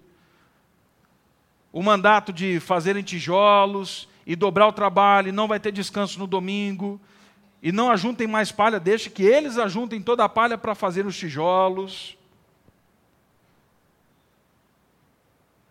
O 1.72 1.82
mandato 1.82 2.34
de 2.34 2.60
fazerem 2.60 3.02
tijolos 3.02 4.06
e 4.26 4.36
dobrar 4.36 4.68
o 4.68 4.72
trabalho, 4.72 5.30
e 5.30 5.32
não 5.32 5.48
vai 5.48 5.58
ter 5.58 5.72
descanso 5.72 6.18
no 6.18 6.26
domingo, 6.26 7.00
e 7.62 7.72
não 7.72 7.90
ajuntem 7.90 8.26
mais 8.26 8.52
palha, 8.52 8.78
deixe 8.78 9.08
que 9.08 9.22
eles 9.22 9.56
ajuntem 9.56 10.02
toda 10.02 10.22
a 10.22 10.28
palha 10.28 10.58
para 10.58 10.74
fazer 10.74 11.06
os 11.06 11.16
tijolos. 11.16 12.18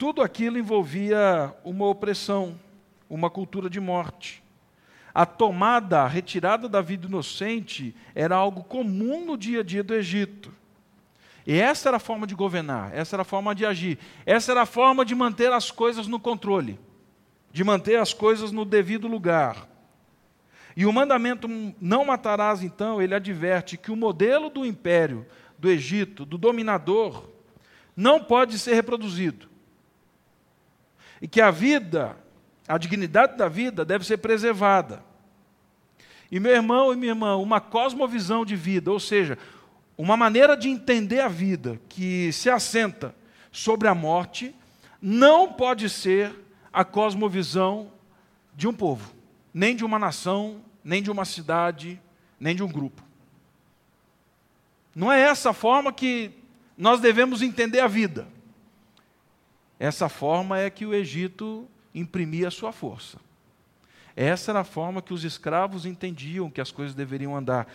Tudo 0.04 0.22
aquilo 0.22 0.60
envolvia 0.60 1.56
uma 1.64 1.86
opressão, 1.88 2.60
uma 3.10 3.30
cultura 3.30 3.70
de 3.70 3.80
morte. 3.80 4.44
A 5.14 5.26
tomada, 5.26 6.02
a 6.02 6.08
retirada 6.10 6.68
da 6.68 6.82
vida 6.82 7.08
inocente 7.08 7.96
era 8.14 8.36
algo 8.36 8.66
comum 8.66 9.26
no 9.26 9.38
dia 9.38 9.62
a 9.62 9.64
dia 9.64 9.82
do 9.82 9.94
Egito. 9.94 10.52
E 11.48 11.58
essa 11.58 11.88
era 11.88 11.96
a 11.96 12.02
forma 12.02 12.28
de 12.28 12.36
governar, 12.36 12.94
essa 12.94 13.16
era 13.16 13.22
a 13.22 13.26
forma 13.26 13.56
de 13.56 13.66
agir, 13.66 13.98
essa 14.26 14.52
era 14.52 14.64
a 14.64 14.66
forma 14.66 15.06
de 15.06 15.16
manter 15.16 15.54
as 15.54 15.72
coisas 15.72 16.06
no 16.06 16.20
controle, 16.20 16.78
de 17.50 17.64
manter 17.64 17.98
as 17.98 18.14
coisas 18.14 18.52
no 18.52 18.66
devido 18.66 19.08
lugar. 19.08 19.70
E 20.76 20.86
o 20.86 20.92
mandamento 20.92 21.48
não 21.80 22.04
matarás, 22.04 22.62
então, 22.62 23.02
ele 23.02 23.16
adverte 23.16 23.78
que 23.78 23.90
o 23.90 23.96
modelo 23.96 24.50
do 24.50 24.66
império 24.66 25.26
do 25.58 25.70
Egito, 25.70 26.26
do 26.26 26.38
dominador, 26.38 27.30
não 27.96 28.22
pode 28.22 28.60
ser 28.60 28.74
reproduzido. 28.74 29.53
E 31.24 31.28
que 31.28 31.42
a 31.42 31.50
vida 31.50 32.16
a 32.68 32.78
dignidade 32.78 33.38
da 33.38 33.50
vida 33.50 33.84
deve 33.84 34.06
ser 34.06 34.18
preservada. 34.18 35.04
E 36.32 36.40
meu 36.40 36.54
irmão 36.54 36.94
e 36.94 36.96
minha 36.96 37.12
irmã, 37.12 37.36
uma 37.36 37.60
cosmovisão 37.60 38.46
de 38.46 38.56
vida, 38.56 38.92
ou 38.92 39.00
seja, 39.00 39.38
uma 39.98 40.18
maneira 40.18 40.56
de 40.58 40.70
entender 40.70 41.20
a 41.20 41.28
vida 41.28 41.80
que 41.90 42.32
se 42.32 42.50
assenta 42.50 43.14
sobre 43.52 43.88
a 43.88 43.94
morte, 43.94 44.56
não 45.02 45.52
pode 45.52 45.90
ser 45.90 46.34
a 46.72 46.84
cosmovisão 46.84 47.92
de 48.56 48.68
um 48.68 48.74
povo, 48.74 49.14
nem 49.54 49.76
de 49.76 49.86
uma 49.86 50.00
nação, 50.00 50.62
nem 50.84 51.04
de 51.04 51.12
uma 51.12 51.26
cidade, 51.26 52.02
nem 52.40 52.56
de 52.56 52.64
um 52.64 52.68
grupo. 52.68 53.04
Não 54.96 55.12
é 55.12 55.22
essa 55.22 55.54
forma 55.54 55.92
que 55.92 56.32
nós 56.78 57.00
devemos 57.00 57.42
entender 57.42 57.80
a 57.80 57.88
vida. 57.88 58.28
Essa 59.84 60.08
forma 60.08 60.58
é 60.58 60.70
que 60.70 60.86
o 60.86 60.94
Egito 60.94 61.68
imprimir 61.94 62.48
a 62.48 62.52
sua 62.52 62.72
força. 62.72 63.18
Essa 64.16 64.54
era 64.54 64.62
a 64.62 64.64
forma 64.64 65.02
que 65.02 65.14
os 65.14 65.26
escravos 65.26 65.86
entendiam 65.86 66.50
que 66.50 66.62
as 66.62 66.72
coisas 66.72 66.96
deveriam 66.96 67.36
andar. 67.36 67.68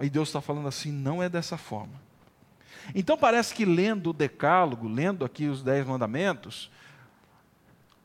E 0.00 0.08
Deus 0.08 0.30
está 0.30 0.40
falando 0.40 0.68
assim: 0.68 0.90
não 0.90 1.22
é 1.22 1.28
dessa 1.28 1.58
forma. 1.58 1.92
Então 2.94 3.14
parece 3.14 3.52
que 3.52 3.66
lendo 3.66 4.08
o 4.08 4.12
Decálogo, 4.14 4.88
lendo 4.88 5.22
aqui 5.22 5.48
os 5.48 5.62
Dez 5.62 5.86
Mandamentos, 5.86 6.70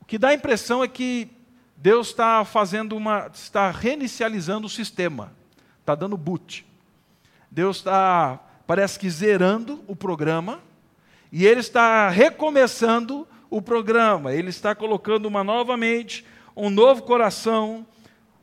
o 0.02 0.04
que 0.04 0.18
dá 0.18 0.28
a 0.28 0.34
impressão 0.34 0.84
é 0.84 0.88
que 0.88 1.30
Deus 1.78 2.08
está 2.08 2.44
fazendo 2.44 2.94
uma. 2.94 3.30
está 3.32 3.70
reinicializando 3.70 4.66
o 4.66 4.70
sistema, 4.70 5.32
está 5.80 5.94
dando 5.94 6.18
boot. 6.18 6.66
Deus 7.50 7.78
está, 7.78 8.38
parece 8.66 8.98
que 8.98 9.08
zerando 9.08 9.82
o 9.86 9.96
programa, 9.96 10.60
e 11.32 11.46
Ele 11.46 11.60
está 11.60 12.10
recomeçando 12.10 13.26
o 13.56 13.62
programa, 13.62 14.34
ele 14.34 14.50
está 14.50 14.74
colocando 14.74 15.26
uma 15.26 15.42
nova 15.42 15.76
mente, 15.76 16.26
um 16.54 16.68
novo 16.68 17.02
coração, 17.02 17.86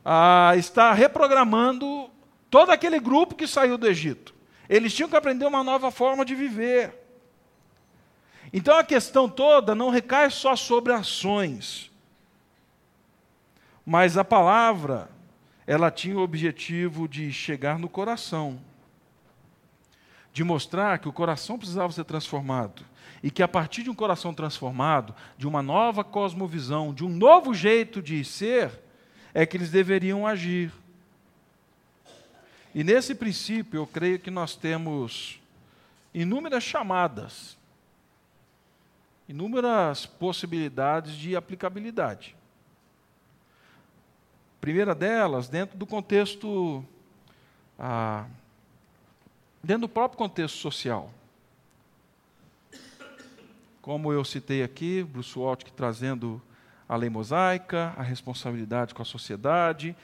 ah, 0.04 0.52
está 0.56 0.92
reprogramando 0.92 2.10
todo 2.50 2.70
aquele 2.70 2.98
grupo 2.98 3.36
que 3.36 3.46
saiu 3.46 3.78
do 3.78 3.86
Egito. 3.86 4.34
Eles 4.68 4.92
tinham 4.92 5.08
que 5.08 5.16
aprender 5.16 5.46
uma 5.46 5.62
nova 5.62 5.90
forma 5.90 6.24
de 6.24 6.34
viver. 6.34 7.00
Então 8.52 8.76
a 8.76 8.82
questão 8.82 9.28
toda 9.28 9.74
não 9.74 9.88
recai 9.88 10.30
só 10.30 10.56
sobre 10.56 10.92
ações, 10.92 11.90
mas 13.86 14.16
a 14.16 14.24
palavra, 14.24 15.08
ela 15.66 15.90
tinha 15.90 16.16
o 16.16 16.22
objetivo 16.22 17.06
de 17.06 17.32
chegar 17.32 17.78
no 17.78 17.88
coração, 17.88 18.60
de 20.32 20.42
mostrar 20.42 20.98
que 20.98 21.08
o 21.08 21.12
coração 21.12 21.56
precisava 21.56 21.92
ser 21.92 22.04
transformado 22.04 22.84
e 23.24 23.30
que 23.30 23.42
a 23.42 23.48
partir 23.48 23.82
de 23.82 23.88
um 23.88 23.94
coração 23.94 24.34
transformado, 24.34 25.14
de 25.38 25.48
uma 25.48 25.62
nova 25.62 26.04
cosmovisão, 26.04 26.92
de 26.92 27.02
um 27.02 27.08
novo 27.08 27.54
jeito 27.54 28.02
de 28.02 28.22
ser, 28.22 28.70
é 29.32 29.46
que 29.46 29.56
eles 29.56 29.70
deveriam 29.70 30.26
agir. 30.26 30.70
E 32.74 32.84
nesse 32.84 33.14
princípio, 33.14 33.78
eu 33.78 33.86
creio 33.86 34.18
que 34.18 34.30
nós 34.30 34.56
temos 34.56 35.40
inúmeras 36.12 36.62
chamadas, 36.64 37.56
inúmeras 39.26 40.04
possibilidades 40.04 41.14
de 41.14 41.34
aplicabilidade. 41.34 42.36
Primeira 44.60 44.94
delas, 44.94 45.48
dentro 45.48 45.78
do 45.78 45.86
contexto, 45.86 46.84
ah, 47.78 48.26
dentro 49.62 49.80
do 49.80 49.88
próprio 49.88 50.18
contexto 50.18 50.58
social. 50.58 51.10
Como 53.84 54.10
eu 54.10 54.24
citei 54.24 54.62
aqui, 54.62 55.02
Bruce 55.04 55.38
Waltke 55.38 55.70
trazendo 55.70 56.40
a 56.88 56.96
lei 56.96 57.10
mosaica, 57.10 57.92
a 57.98 58.02
responsabilidade 58.02 58.94
com 58.94 59.02
a 59.02 59.04
sociedade, 59.04 59.94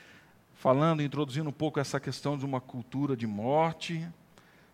falando, 0.53 1.03
introduzindo 1.03 1.49
um 1.49 1.53
pouco 1.53 1.81
essa 1.81 1.99
questão 1.99 2.37
de 2.37 2.45
uma 2.45 2.61
cultura 2.61 3.17
de 3.17 3.27
morte. 3.27 4.07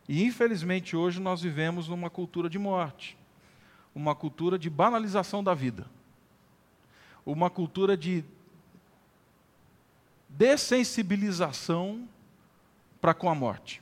E 0.09 0.25
infelizmente 0.25 0.97
hoje 0.97 1.21
nós 1.21 1.41
vivemos 1.41 1.87
numa 1.87 2.11
cultura 2.11 2.51
de 2.51 2.59
morte, 2.59 3.17
uma 3.95 4.13
cultura 4.13 4.59
de 4.59 4.69
banalização 4.69 5.41
da 5.41 5.55
vida, 5.55 5.87
uma 7.25 7.49
cultura 7.49 7.97
de 7.97 8.25
dessensibilização 10.29 12.09
para 13.01 13.15
com 13.15 13.31
a 13.31 13.37
morte. 13.37 13.81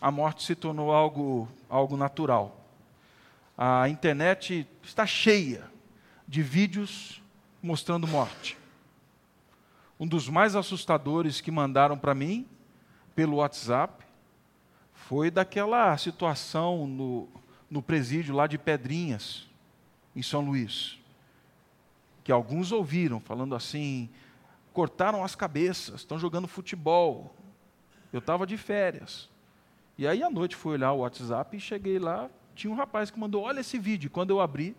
A 0.00 0.10
morte 0.10 0.42
se 0.42 0.54
tornou 0.54 0.90
algo, 0.90 1.46
algo 1.68 1.98
natural. 1.98 2.62
A 3.56 3.88
internet 3.88 4.68
está 4.82 5.06
cheia 5.06 5.70
de 6.28 6.42
vídeos 6.42 7.22
mostrando 7.62 8.06
morte. 8.06 8.58
Um 9.98 10.06
dos 10.06 10.28
mais 10.28 10.54
assustadores 10.54 11.40
que 11.40 11.50
mandaram 11.50 11.96
para 11.96 12.14
mim 12.14 12.46
pelo 13.14 13.36
WhatsApp 13.36 14.04
foi 14.92 15.30
daquela 15.30 15.96
situação 15.96 16.86
no, 16.86 17.28
no 17.70 17.80
presídio 17.80 18.34
lá 18.34 18.46
de 18.46 18.58
Pedrinhas, 18.58 19.48
em 20.14 20.22
São 20.22 20.42
Luís. 20.42 20.98
Que 22.22 22.30
alguns 22.30 22.72
ouviram 22.72 23.20
falando 23.20 23.54
assim: 23.54 24.10
cortaram 24.72 25.24
as 25.24 25.34
cabeças, 25.34 26.00
estão 26.00 26.18
jogando 26.18 26.46
futebol. 26.46 27.34
Eu 28.12 28.18
estava 28.18 28.46
de 28.46 28.58
férias. 28.58 29.30
E 29.96 30.06
aí 30.06 30.22
à 30.22 30.28
noite 30.28 30.54
fui 30.54 30.74
olhar 30.74 30.92
o 30.92 30.98
WhatsApp 30.98 31.56
e 31.56 31.60
cheguei 31.60 31.98
lá, 31.98 32.28
tinha 32.56 32.72
um 32.72 32.76
rapaz 32.76 33.10
que 33.10 33.18
mandou: 33.18 33.44
Olha 33.44 33.60
esse 33.60 33.78
vídeo. 33.78 34.10
Quando 34.10 34.30
eu 34.30 34.40
abri, 34.40 34.74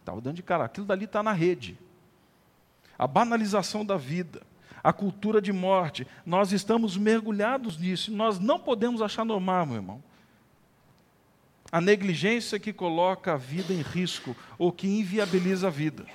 estava 0.00 0.20
dando 0.20 0.36
de 0.36 0.42
cara, 0.42 0.64
aquilo 0.64 0.86
dali 0.86 1.04
está 1.04 1.22
na 1.22 1.32
rede. 1.32 1.78
A 2.98 3.06
banalização 3.06 3.84
da 3.84 3.96
vida, 3.96 4.42
a 4.82 4.92
cultura 4.92 5.40
de 5.40 5.52
morte, 5.52 6.06
nós 6.26 6.50
estamos 6.50 6.96
mergulhados 6.96 7.78
nisso. 7.78 8.10
Nós 8.10 8.40
não 8.40 8.58
podemos 8.58 9.00
achar 9.02 9.24
normal, 9.24 9.66
meu 9.66 9.76
irmão. 9.76 10.02
A 11.70 11.80
negligência 11.80 12.58
que 12.58 12.72
coloca 12.72 13.34
a 13.34 13.36
vida 13.36 13.72
em 13.72 13.82
risco 13.82 14.34
ou 14.58 14.72
que 14.72 14.88
inviabiliza 14.88 15.68
a 15.68 15.70
vida. 15.70 16.06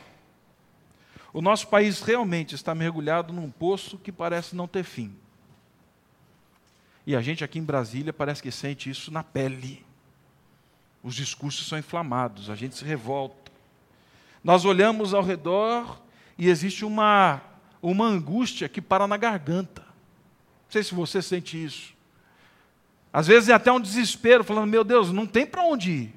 O 1.32 1.42
nosso 1.42 1.68
país 1.68 2.02
realmente 2.02 2.56
está 2.56 2.74
mergulhado 2.74 3.32
num 3.32 3.50
poço 3.50 3.98
que 3.98 4.12
parece 4.12 4.56
não 4.56 4.68
ter 4.68 4.84
fim. 4.84 5.16
E 7.06 7.16
a 7.16 7.22
gente 7.22 7.44
aqui 7.44 7.60
em 7.60 7.64
Brasília 7.64 8.12
parece 8.12 8.42
que 8.42 8.52
sente 8.52 8.90
isso 8.90 9.12
na 9.12 9.24
pele 9.24 9.86
os 11.04 11.16
discursos 11.16 11.68
são 11.68 11.78
inflamados, 11.78 12.50
a 12.50 12.56
gente 12.56 12.76
se 12.76 12.86
revolta. 12.86 13.52
Nós 14.44 14.64
olhamos 14.64 15.14
ao 15.14 15.22
redor 15.22 16.02
e 16.38 16.50
existe 16.50 16.86
uma, 16.86 17.42
uma 17.82 18.06
angústia 18.06 18.70
que 18.70 18.82
para 18.82 19.08
na 19.08 19.18
garganta. 19.18 19.82
Não 19.82 20.70
sei 20.70 20.84
se 20.84 20.96
você 20.96 21.22
sente 21.22 21.62
isso. 21.62 21.94
Às 23.12 23.28
vezes 23.28 23.50
é 23.50 23.54
até 23.54 23.72
um 23.72 23.80
desespero, 23.80 24.44
falando: 24.44 24.70
meu 24.70 24.84
Deus, 24.84 25.12
não 25.12 25.28
tem 25.28 25.46
para 25.46 25.64
onde 25.64 25.92
ir. 25.92 26.16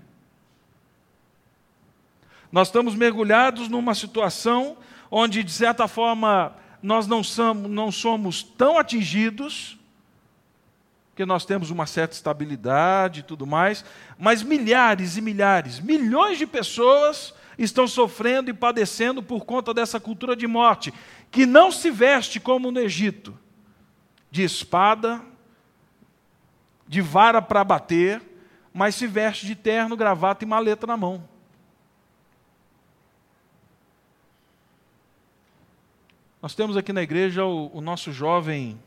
Nós 2.50 2.68
estamos 2.68 2.94
mergulhados 2.94 3.68
numa 3.68 3.94
situação 3.94 4.78
onde, 5.10 5.42
de 5.42 5.52
certa 5.52 5.86
forma, 5.86 6.54
nós 6.82 7.06
não 7.06 7.22
somos, 7.22 7.70
não 7.70 7.92
somos 7.92 8.42
tão 8.42 8.78
atingidos, 8.78 9.76
porque 11.16 11.25
nós 11.25 11.46
temos 11.46 11.70
uma 11.70 11.87
certa 11.87 12.14
estabilidade 12.14 13.20
e 13.20 13.23
tudo 13.23 13.46
mais, 13.46 13.82
mas 14.18 14.42
milhares 14.42 15.16
e 15.16 15.23
milhares, 15.23 15.80
milhões 15.80 16.37
de 16.37 16.46
pessoas 16.46 17.32
estão 17.56 17.88
sofrendo 17.88 18.50
e 18.50 18.52
padecendo 18.52 19.23
por 19.23 19.46
conta 19.46 19.73
dessa 19.73 19.99
cultura 19.99 20.37
de 20.37 20.46
morte, 20.46 20.92
que 21.30 21.46
não 21.46 21.73
se 21.73 21.90
veste 21.90 22.38
como 22.38 22.70
no 22.70 22.78
Egito, 22.78 23.35
de 24.30 24.42
espada, 24.42 25.23
de 26.87 27.00
vara 27.00 27.40
para 27.40 27.64
bater, 27.64 28.20
mas 28.70 28.94
se 28.94 29.06
veste 29.06 29.46
de 29.46 29.54
terno, 29.54 29.96
gravata 29.96 30.44
e 30.44 30.46
maleta 30.46 30.87
na 30.87 30.99
mão. 30.99 31.26
Nós 36.42 36.54
temos 36.54 36.76
aqui 36.76 36.92
na 36.92 37.02
igreja 37.02 37.42
o, 37.46 37.75
o 37.75 37.80
nosso 37.80 38.12
jovem 38.12 38.78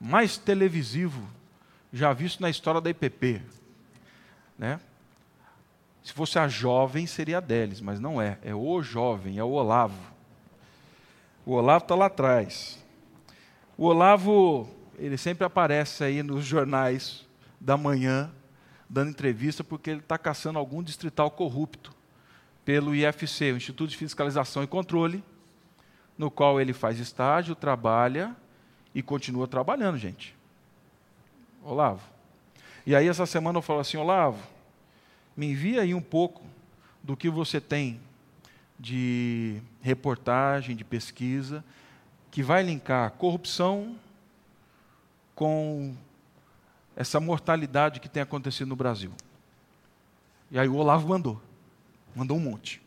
mais 0.00 0.38
televisivo 0.38 1.33
já 1.94 2.12
visto 2.12 2.40
na 2.40 2.50
história 2.50 2.80
da 2.80 2.90
IPP. 2.90 3.40
Né? 4.58 4.80
Se 6.02 6.12
fosse 6.12 6.38
a 6.40 6.48
jovem, 6.48 7.06
seria 7.06 7.38
a 7.38 7.40
Delis, 7.40 7.80
mas 7.80 8.00
não 8.00 8.20
é. 8.20 8.36
É 8.42 8.52
o 8.52 8.82
jovem, 8.82 9.38
é 9.38 9.44
o 9.44 9.50
Olavo. 9.50 10.12
O 11.46 11.52
Olavo 11.52 11.84
está 11.84 11.94
lá 11.94 12.06
atrás. 12.06 12.84
O 13.78 13.86
Olavo, 13.86 14.68
ele 14.98 15.16
sempre 15.16 15.44
aparece 15.44 16.02
aí 16.02 16.20
nos 16.20 16.44
jornais 16.44 17.24
da 17.60 17.76
manhã, 17.76 18.30
dando 18.90 19.10
entrevista, 19.10 19.62
porque 19.62 19.90
ele 19.90 20.00
está 20.00 20.18
caçando 20.18 20.58
algum 20.58 20.82
distrital 20.82 21.30
corrupto 21.30 21.94
pelo 22.64 22.94
IFC, 22.94 23.52
o 23.52 23.56
Instituto 23.56 23.90
de 23.90 23.96
Fiscalização 23.96 24.64
e 24.64 24.66
Controle, 24.66 25.22
no 26.18 26.28
qual 26.28 26.60
ele 26.60 26.72
faz 26.72 26.98
estágio, 26.98 27.54
trabalha 27.54 28.34
e 28.92 29.00
continua 29.00 29.46
trabalhando, 29.46 29.96
gente. 29.96 30.34
Olavo. 31.64 32.02
E 32.86 32.94
aí 32.94 33.08
essa 33.08 33.24
semana 33.24 33.58
eu 33.58 33.62
falo 33.62 33.80
assim, 33.80 33.96
Olavo, 33.96 34.40
me 35.36 35.50
envia 35.50 35.80
aí 35.80 35.94
um 35.94 36.02
pouco 36.02 36.42
do 37.02 37.16
que 37.16 37.30
você 37.30 37.60
tem 37.60 38.00
de 38.78 39.60
reportagem, 39.80 40.76
de 40.76 40.84
pesquisa, 40.84 41.64
que 42.30 42.42
vai 42.42 42.62
linkar 42.62 43.12
corrupção 43.12 43.96
com 45.34 45.96
essa 46.94 47.18
mortalidade 47.18 48.00
que 48.00 48.08
tem 48.08 48.22
acontecido 48.22 48.68
no 48.68 48.76
Brasil. 48.76 49.12
E 50.50 50.58
aí 50.58 50.68
o 50.68 50.76
Olavo 50.76 51.08
mandou, 51.08 51.40
mandou 52.14 52.36
um 52.36 52.40
monte. 52.40 52.82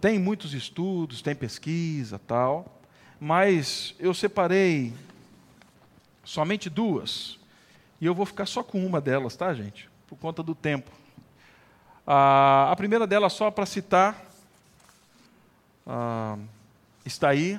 Tem 0.00 0.18
muitos 0.18 0.52
estudos, 0.52 1.22
tem 1.22 1.34
pesquisa, 1.34 2.18
tal, 2.18 2.80
mas 3.20 3.94
eu 3.98 4.12
separei 4.12 4.92
somente 6.28 6.68
duas. 6.68 7.38
E 7.98 8.04
eu 8.04 8.14
vou 8.14 8.26
ficar 8.26 8.44
só 8.44 8.62
com 8.62 8.84
uma 8.84 9.00
delas, 9.00 9.34
tá, 9.34 9.52
gente? 9.54 9.88
Por 10.06 10.18
conta 10.18 10.42
do 10.42 10.54
tempo. 10.54 10.90
Ah, 12.06 12.68
a 12.70 12.76
primeira 12.76 13.06
delas, 13.06 13.32
só 13.32 13.50
para 13.50 13.64
citar, 13.64 14.26
ah, 15.86 16.36
está 17.02 17.30
aí 17.30 17.58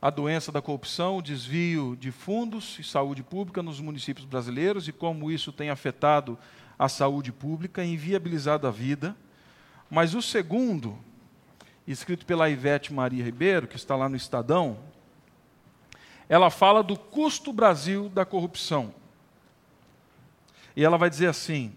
a 0.00 0.10
doença 0.10 0.52
da 0.52 0.62
corrupção, 0.62 1.16
o 1.16 1.22
desvio 1.22 1.96
de 1.96 2.12
fundos 2.12 2.78
e 2.78 2.84
saúde 2.84 3.24
pública 3.24 3.64
nos 3.64 3.80
municípios 3.80 4.26
brasileiros 4.26 4.86
e 4.86 4.92
como 4.92 5.28
isso 5.28 5.52
tem 5.52 5.68
afetado 5.68 6.38
a 6.78 6.88
saúde 6.88 7.32
pública, 7.32 7.84
inviabilizado 7.84 8.68
a 8.68 8.70
vida. 8.70 9.16
Mas 9.90 10.14
o 10.14 10.22
segundo, 10.22 10.96
escrito 11.84 12.24
pela 12.24 12.48
Ivete 12.48 12.92
Maria 12.92 13.24
Ribeiro, 13.24 13.66
que 13.66 13.76
está 13.76 13.96
lá 13.96 14.08
no 14.08 14.14
Estadão, 14.14 14.78
ela 16.32 16.48
fala 16.48 16.82
do 16.82 16.96
custo 16.96 17.52
Brasil 17.52 18.08
da 18.08 18.24
corrupção. 18.24 18.94
E 20.74 20.82
ela 20.82 20.96
vai 20.96 21.10
dizer 21.10 21.26
assim: 21.26 21.74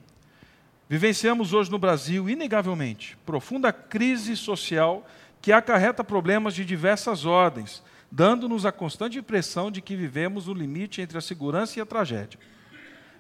vivenciamos 0.88 1.52
hoje 1.52 1.70
no 1.70 1.78
Brasil, 1.78 2.30
inegavelmente, 2.30 3.18
profunda 3.26 3.74
crise 3.74 4.38
social 4.38 5.06
que 5.42 5.52
acarreta 5.52 6.06
problemas 6.06 6.56
de 6.56 6.64
diversas 6.64 7.26
ordens, 7.26 7.84
dando-nos 8.10 8.66
a 8.66 8.72
constante 8.72 9.20
impressão 9.20 9.70
de 9.70 9.82
que 9.82 9.94
vivemos 9.94 10.48
no 10.48 10.54
limite 10.54 11.02
entre 11.02 11.18
a 11.18 11.22
segurança 11.22 11.78
e 11.78 11.82
a 11.82 11.86
tragédia. 11.86 12.40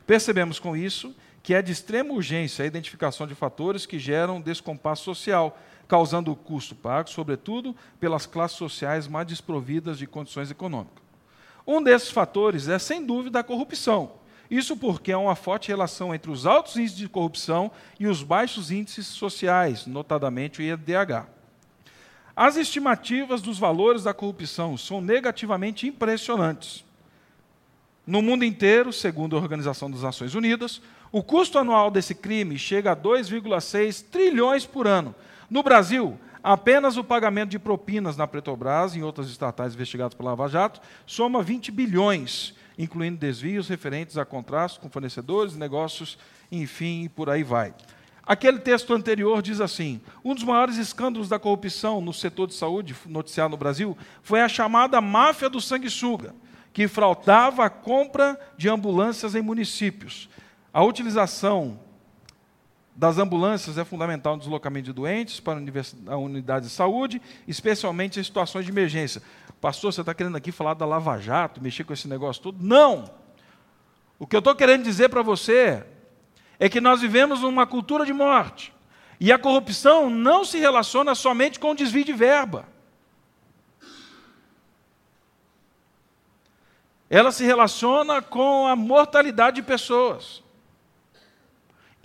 Percebemos 0.07 0.57
com 0.57 0.73
isso 0.73 1.13
que 1.43 1.53
é 1.53 1.61
de 1.61 1.73
extrema 1.73 2.13
urgência 2.13 2.63
a 2.63 2.65
identificação 2.65 3.27
de 3.27 3.35
fatores 3.35 3.85
que 3.85 3.99
geram 3.99 4.39
descompasso 4.39 5.03
social, 5.03 5.59
causando 5.85 6.31
o 6.31 6.35
custo 6.35 6.73
pago, 6.73 7.09
sobretudo, 7.09 7.75
pelas 7.99 8.25
classes 8.25 8.57
sociais 8.57 9.05
mais 9.05 9.27
desprovidas 9.27 9.97
de 9.97 10.07
condições 10.07 10.49
econômicas. 10.49 11.04
Um 11.65 11.81
desses 11.81 12.09
fatores 12.09 12.67
é, 12.67 12.77
sem 12.77 13.05
dúvida, 13.05 13.39
a 13.39 13.43
corrupção. 13.43 14.13
Isso 14.49 14.77
porque 14.77 15.11
há 15.11 15.17
uma 15.17 15.35
forte 15.35 15.69
relação 15.69 16.13
entre 16.13 16.29
os 16.29 16.45
altos 16.45 16.77
índices 16.77 16.97
de 16.97 17.09
corrupção 17.09 17.71
e 17.99 18.07
os 18.07 18.21
baixos 18.21 18.69
índices 18.69 19.07
sociais, 19.07 19.87
notadamente 19.87 20.61
o 20.61 20.63
IDH. 20.63 21.27
As 22.35 22.55
estimativas 22.57 23.41
dos 23.41 23.57
valores 23.57 24.03
da 24.03 24.13
corrupção 24.13 24.77
são 24.77 25.01
negativamente 25.01 25.87
impressionantes. 25.87 26.83
No 28.05 28.21
mundo 28.21 28.45
inteiro, 28.45 28.93
segundo 28.93 29.35
a 29.35 29.39
Organização 29.39 29.89
das 29.89 30.03
Nações 30.03 30.35
Unidas, 30.35 30.81
o 31.11 31.23
custo 31.23 31.57
anual 31.57 31.89
desse 31.89 32.13
crime 32.13 32.59
chega 32.59 32.91
a 32.91 32.95
2,6 32.95 34.03
trilhões 34.11 34.65
por 34.65 34.85
ano. 34.85 35.15
No 35.49 35.63
Brasil, 35.63 36.19
Apenas 36.47 36.95
o 36.95 37.03
pagamento 37.03 37.49
de 37.49 37.57
propinas 37.57 38.15
na 38.15 38.27
Petrobras 38.27 38.93
e 38.93 38.99
em 38.99 39.01
outras 39.01 39.31
estatais 39.31 39.73
investigadas 39.73 40.13
pela 40.13 40.29
Lava 40.29 40.47
Jato 40.47 40.79
soma 41.03 41.41
20 41.41 41.71
bilhões, 41.71 42.53
incluindo 42.77 43.17
desvios 43.17 43.67
referentes 43.67 44.15
a 44.15 44.23
contratos 44.23 44.77
com 44.77 44.87
fornecedores, 44.87 45.55
negócios, 45.55 46.19
enfim, 46.51 47.05
e 47.05 47.09
por 47.09 47.31
aí 47.31 47.41
vai. 47.41 47.73
Aquele 48.23 48.59
texto 48.59 48.93
anterior 48.93 49.41
diz 49.41 49.59
assim: 49.59 49.99
um 50.23 50.35
dos 50.35 50.43
maiores 50.43 50.77
escândalos 50.77 51.29
da 51.29 51.39
corrupção 51.39 51.99
no 51.99 52.13
setor 52.13 52.45
de 52.45 52.53
saúde 52.53 52.95
noticiado 53.07 53.49
no 53.49 53.57
Brasil 53.57 53.97
foi 54.21 54.39
a 54.39 54.47
chamada 54.47 55.01
máfia 55.01 55.49
do 55.49 55.59
sanguessuga, 55.59 56.35
que 56.71 56.87
fraudava 56.87 57.65
a 57.65 57.71
compra 57.71 58.39
de 58.55 58.69
ambulâncias 58.69 59.33
em 59.33 59.41
municípios. 59.41 60.29
A 60.71 60.83
utilização 60.83 61.79
das 62.95 63.17
ambulâncias 63.17 63.77
é 63.77 63.83
fundamental 63.83 64.35
no 64.35 64.39
deslocamento 64.39 64.85
de 64.85 64.93
doentes 64.93 65.41
para 65.41 65.59
a 66.07 66.17
unidade 66.17 66.67
de 66.67 66.71
saúde, 66.71 67.21
especialmente 67.45 68.19
em 68.19 68.23
situações 68.23 68.63
de 68.63 68.71
emergência. 68.71 69.21
Pastor, 69.59 69.91
você 69.91 69.99
está 69.99 70.13
querendo 70.13 70.37
aqui 70.37 70.51
falar 70.51 70.75
da 70.75 70.85
Lava 70.85 71.19
Jato, 71.19 71.61
mexer 71.61 71.83
com 71.83 71.91
esse 71.91 72.07
negócio 72.07 72.41
todo? 72.41 72.57
Não! 72.63 73.11
O 74.17 74.25
que 74.25 74.33
eu 74.33 74.39
estou 74.39 74.55
querendo 74.55 74.83
dizer 74.83 75.09
para 75.09 75.21
você 75.21 75.85
é 76.57 76.69
que 76.69 76.79
nós 76.79 77.01
vivemos 77.01 77.43
uma 77.43 77.67
cultura 77.67 78.05
de 78.05 78.13
morte. 78.13 78.73
E 79.19 79.29
a 79.29 79.37
corrupção 79.37 80.09
não 80.09 80.45
se 80.45 80.57
relaciona 80.57 81.13
somente 81.15 81.59
com 81.59 81.71
o 81.71 81.75
desvio 81.75 82.05
de 82.05 82.13
verba. 82.13 82.65
Ela 87.09 87.31
se 87.33 87.43
relaciona 87.43 88.21
com 88.21 88.67
a 88.67 88.75
mortalidade 88.75 89.57
de 89.57 89.63
pessoas 89.63 90.44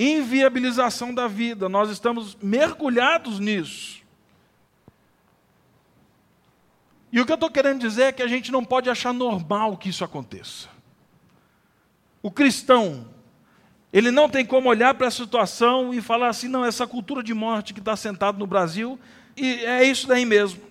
inviabilização 0.01 1.13
da 1.13 1.29
vida. 1.29 1.69
Nós 1.69 1.91
estamos 1.91 2.37
mergulhados 2.41 3.39
nisso. 3.39 4.01
E 7.13 7.21
o 7.21 7.27
que 7.27 7.33
eu 7.33 7.35
estou 7.35 7.51
querendo 7.51 7.81
dizer 7.81 8.05
é 8.05 8.13
que 8.13 8.23
a 8.23 8.29
gente 8.29 8.51
não 8.51 8.65
pode 8.65 8.89
achar 8.89 9.13
normal 9.13 9.77
que 9.77 9.91
isso 9.91 10.03
aconteça. 10.03 10.69
O 12.23 12.31
cristão, 12.31 13.09
ele 13.93 14.11
não 14.11 14.29
tem 14.29 14.47
como 14.47 14.69
olhar 14.69 14.95
para 14.95 15.09
a 15.09 15.11
situação 15.11 15.93
e 15.93 16.01
falar 16.01 16.29
assim: 16.29 16.49
não, 16.49 16.65
essa 16.65 16.87
cultura 16.87 17.23
de 17.23 17.35
morte 17.35 17.75
que 17.75 17.81
está 17.81 17.97
sentado 17.97 18.39
no 18.39 18.47
Brasil, 18.47 18.99
e 19.37 19.65
é 19.65 19.85
isso 19.85 20.07
daí 20.07 20.25
mesmo. 20.25 20.63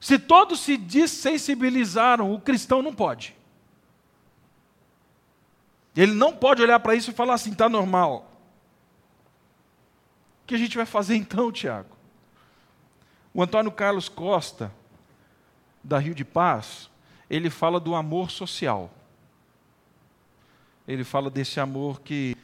Se 0.00 0.18
todos 0.18 0.60
se 0.60 0.76
dessensibilizaram, 0.76 2.32
o 2.32 2.40
cristão 2.40 2.82
não 2.82 2.92
pode. 2.92 3.39
Ele 5.96 6.12
não 6.12 6.34
pode 6.34 6.62
olhar 6.62 6.78
para 6.80 6.94
isso 6.94 7.10
e 7.10 7.14
falar 7.14 7.34
assim, 7.34 7.52
está 7.52 7.68
normal. 7.68 8.30
O 10.42 10.46
que 10.46 10.54
a 10.54 10.58
gente 10.58 10.76
vai 10.76 10.86
fazer 10.86 11.16
então, 11.16 11.50
Tiago? 11.50 11.96
O 13.32 13.42
Antônio 13.42 13.70
Carlos 13.70 14.08
Costa, 14.08 14.72
da 15.82 15.98
Rio 15.98 16.14
de 16.14 16.24
Paz, 16.24 16.90
ele 17.28 17.48
fala 17.48 17.78
do 17.78 17.94
amor 17.94 18.30
social. 18.30 18.90
Ele 20.86 21.04
fala 21.04 21.30
desse 21.30 21.60
amor 21.60 22.00
que 22.00 22.36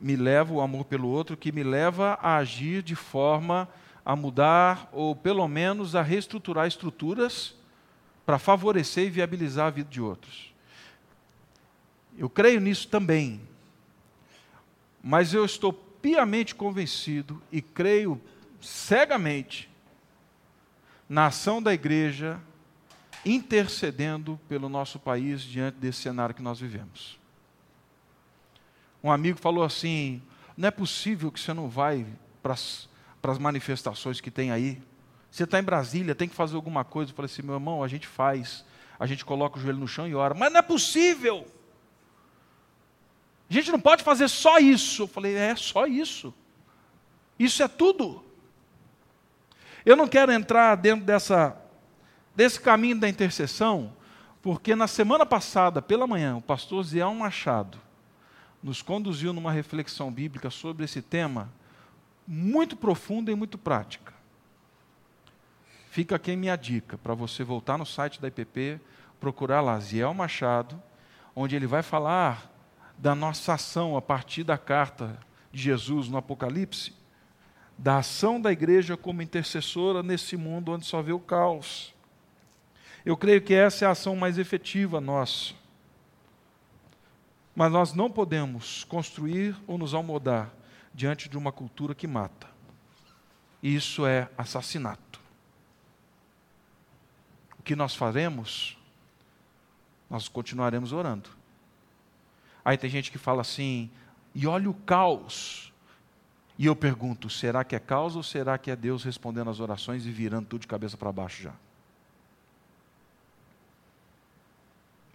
me 0.00 0.16
leva, 0.16 0.52
o 0.52 0.60
amor 0.60 0.84
pelo 0.84 1.08
outro, 1.08 1.36
que 1.36 1.52
me 1.52 1.62
leva 1.62 2.18
a 2.20 2.36
agir 2.36 2.82
de 2.82 2.96
forma 2.96 3.68
a 4.04 4.16
mudar, 4.16 4.88
ou 4.92 5.14
pelo 5.14 5.46
menos 5.46 5.94
a 5.94 6.02
reestruturar 6.02 6.66
estruturas 6.66 7.54
para 8.26 8.38
favorecer 8.38 9.06
e 9.06 9.10
viabilizar 9.10 9.68
a 9.68 9.70
vida 9.70 9.88
de 9.88 10.00
outros. 10.00 10.51
Eu 12.16 12.28
creio 12.28 12.60
nisso 12.60 12.88
também. 12.88 13.40
Mas 15.02 15.34
eu 15.34 15.44
estou 15.44 15.72
piamente 15.72 16.54
convencido 16.54 17.42
e 17.50 17.60
creio 17.62 18.20
cegamente 18.60 19.70
na 21.08 21.26
ação 21.26 21.62
da 21.62 21.74
igreja 21.74 22.40
intercedendo 23.24 24.38
pelo 24.48 24.68
nosso 24.68 24.98
país 24.98 25.42
diante 25.42 25.76
desse 25.76 26.02
cenário 26.02 26.34
que 26.34 26.42
nós 26.42 26.58
vivemos. 26.60 27.18
Um 29.02 29.10
amigo 29.10 29.38
falou 29.38 29.64
assim: 29.64 30.22
não 30.56 30.68
é 30.68 30.70
possível 30.70 31.30
que 31.30 31.40
você 31.40 31.52
não 31.52 31.68
vai 31.68 32.06
para 32.42 32.54
as 32.54 33.38
manifestações 33.38 34.20
que 34.20 34.30
tem 34.30 34.50
aí. 34.50 34.80
Você 35.30 35.44
está 35.44 35.58
em 35.58 35.62
Brasília, 35.62 36.14
tem 36.14 36.28
que 36.28 36.34
fazer 36.34 36.56
alguma 36.56 36.84
coisa. 36.84 37.10
Eu 37.10 37.16
falei 37.16 37.30
assim, 37.30 37.42
meu 37.42 37.54
irmão, 37.54 37.82
a 37.82 37.88
gente 37.88 38.06
faz. 38.06 38.64
A 38.98 39.06
gente 39.06 39.24
coloca 39.24 39.58
o 39.58 39.60
joelho 39.60 39.78
no 39.78 39.88
chão 39.88 40.06
e 40.06 40.14
ora. 40.14 40.34
Mas 40.34 40.52
não 40.52 40.58
é 40.58 40.62
possível. 40.62 41.46
A 43.52 43.54
gente 43.54 43.70
não 43.70 43.78
pode 43.78 44.02
fazer 44.02 44.28
só 44.28 44.58
isso. 44.58 45.02
Eu 45.02 45.06
falei, 45.06 45.34
é 45.34 45.54
só 45.54 45.86
isso. 45.86 46.32
Isso 47.38 47.62
é 47.62 47.68
tudo. 47.68 48.24
Eu 49.84 49.94
não 49.94 50.08
quero 50.08 50.32
entrar 50.32 50.74
dentro 50.74 51.04
dessa, 51.04 51.54
desse 52.34 52.58
caminho 52.58 52.98
da 52.98 53.06
intercessão, 53.06 53.92
porque 54.40 54.74
na 54.74 54.86
semana 54.86 55.26
passada, 55.26 55.82
pela 55.82 56.06
manhã, 56.06 56.34
o 56.34 56.40
pastor 56.40 56.82
Zé 56.82 57.04
Machado 57.04 57.78
nos 58.62 58.80
conduziu 58.80 59.34
numa 59.34 59.52
reflexão 59.52 60.10
bíblica 60.10 60.48
sobre 60.48 60.86
esse 60.86 61.02
tema, 61.02 61.52
muito 62.26 62.74
profunda 62.74 63.30
e 63.30 63.34
muito 63.34 63.58
prática. 63.58 64.14
Fica 65.90 66.16
aqui 66.16 66.34
minha 66.36 66.56
dica 66.56 66.96
para 66.96 67.12
você 67.12 67.44
voltar 67.44 67.76
no 67.76 67.84
site 67.84 68.18
da 68.18 68.28
IPP, 68.28 68.80
procurar 69.20 69.60
lá 69.60 69.78
Ziel 69.78 70.14
Machado, 70.14 70.82
onde 71.36 71.54
ele 71.54 71.66
vai 71.66 71.82
falar 71.82 72.51
da 73.02 73.16
nossa 73.16 73.54
ação 73.54 73.96
a 73.96 74.00
partir 74.00 74.44
da 74.44 74.56
carta 74.56 75.18
de 75.50 75.60
Jesus 75.60 76.06
no 76.08 76.16
Apocalipse, 76.16 76.92
da 77.76 77.98
ação 77.98 78.40
da 78.40 78.52
igreja 78.52 78.96
como 78.96 79.20
intercessora 79.20 80.04
nesse 80.04 80.36
mundo 80.36 80.70
onde 80.70 80.86
só 80.86 81.02
vê 81.02 81.10
o 81.10 81.18
caos. 81.18 81.92
Eu 83.04 83.16
creio 83.16 83.42
que 83.42 83.52
essa 83.54 83.84
é 83.84 83.88
a 83.88 83.90
ação 83.90 84.14
mais 84.14 84.38
efetiva 84.38 85.00
nossa. 85.00 85.52
Mas 87.56 87.72
nós 87.72 87.92
não 87.92 88.08
podemos 88.08 88.84
construir 88.84 89.56
ou 89.66 89.76
nos 89.76 89.94
almodar 89.94 90.52
diante 90.94 91.28
de 91.28 91.36
uma 91.36 91.50
cultura 91.50 91.96
que 91.96 92.06
mata. 92.06 92.46
Isso 93.60 94.06
é 94.06 94.30
assassinato. 94.38 95.20
O 97.58 97.64
que 97.64 97.74
nós 97.74 97.96
faremos? 97.96 98.78
Nós 100.08 100.28
continuaremos 100.28 100.92
orando. 100.92 101.41
Aí 102.64 102.76
tem 102.76 102.88
gente 102.88 103.10
que 103.10 103.18
fala 103.18 103.40
assim, 103.42 103.90
e 104.34 104.46
olha 104.46 104.70
o 104.70 104.74
caos. 104.74 105.72
E 106.58 106.66
eu 106.66 106.76
pergunto: 106.76 107.28
será 107.28 107.64
que 107.64 107.74
é 107.74 107.78
caos 107.78 108.16
ou 108.16 108.22
será 108.22 108.56
que 108.58 108.70
é 108.70 108.76
Deus 108.76 109.04
respondendo 109.04 109.50
às 109.50 109.60
orações 109.60 110.06
e 110.06 110.10
virando 110.10 110.46
tudo 110.46 110.62
de 110.62 110.66
cabeça 110.66 110.96
para 110.96 111.12
baixo 111.12 111.42
já? 111.42 111.54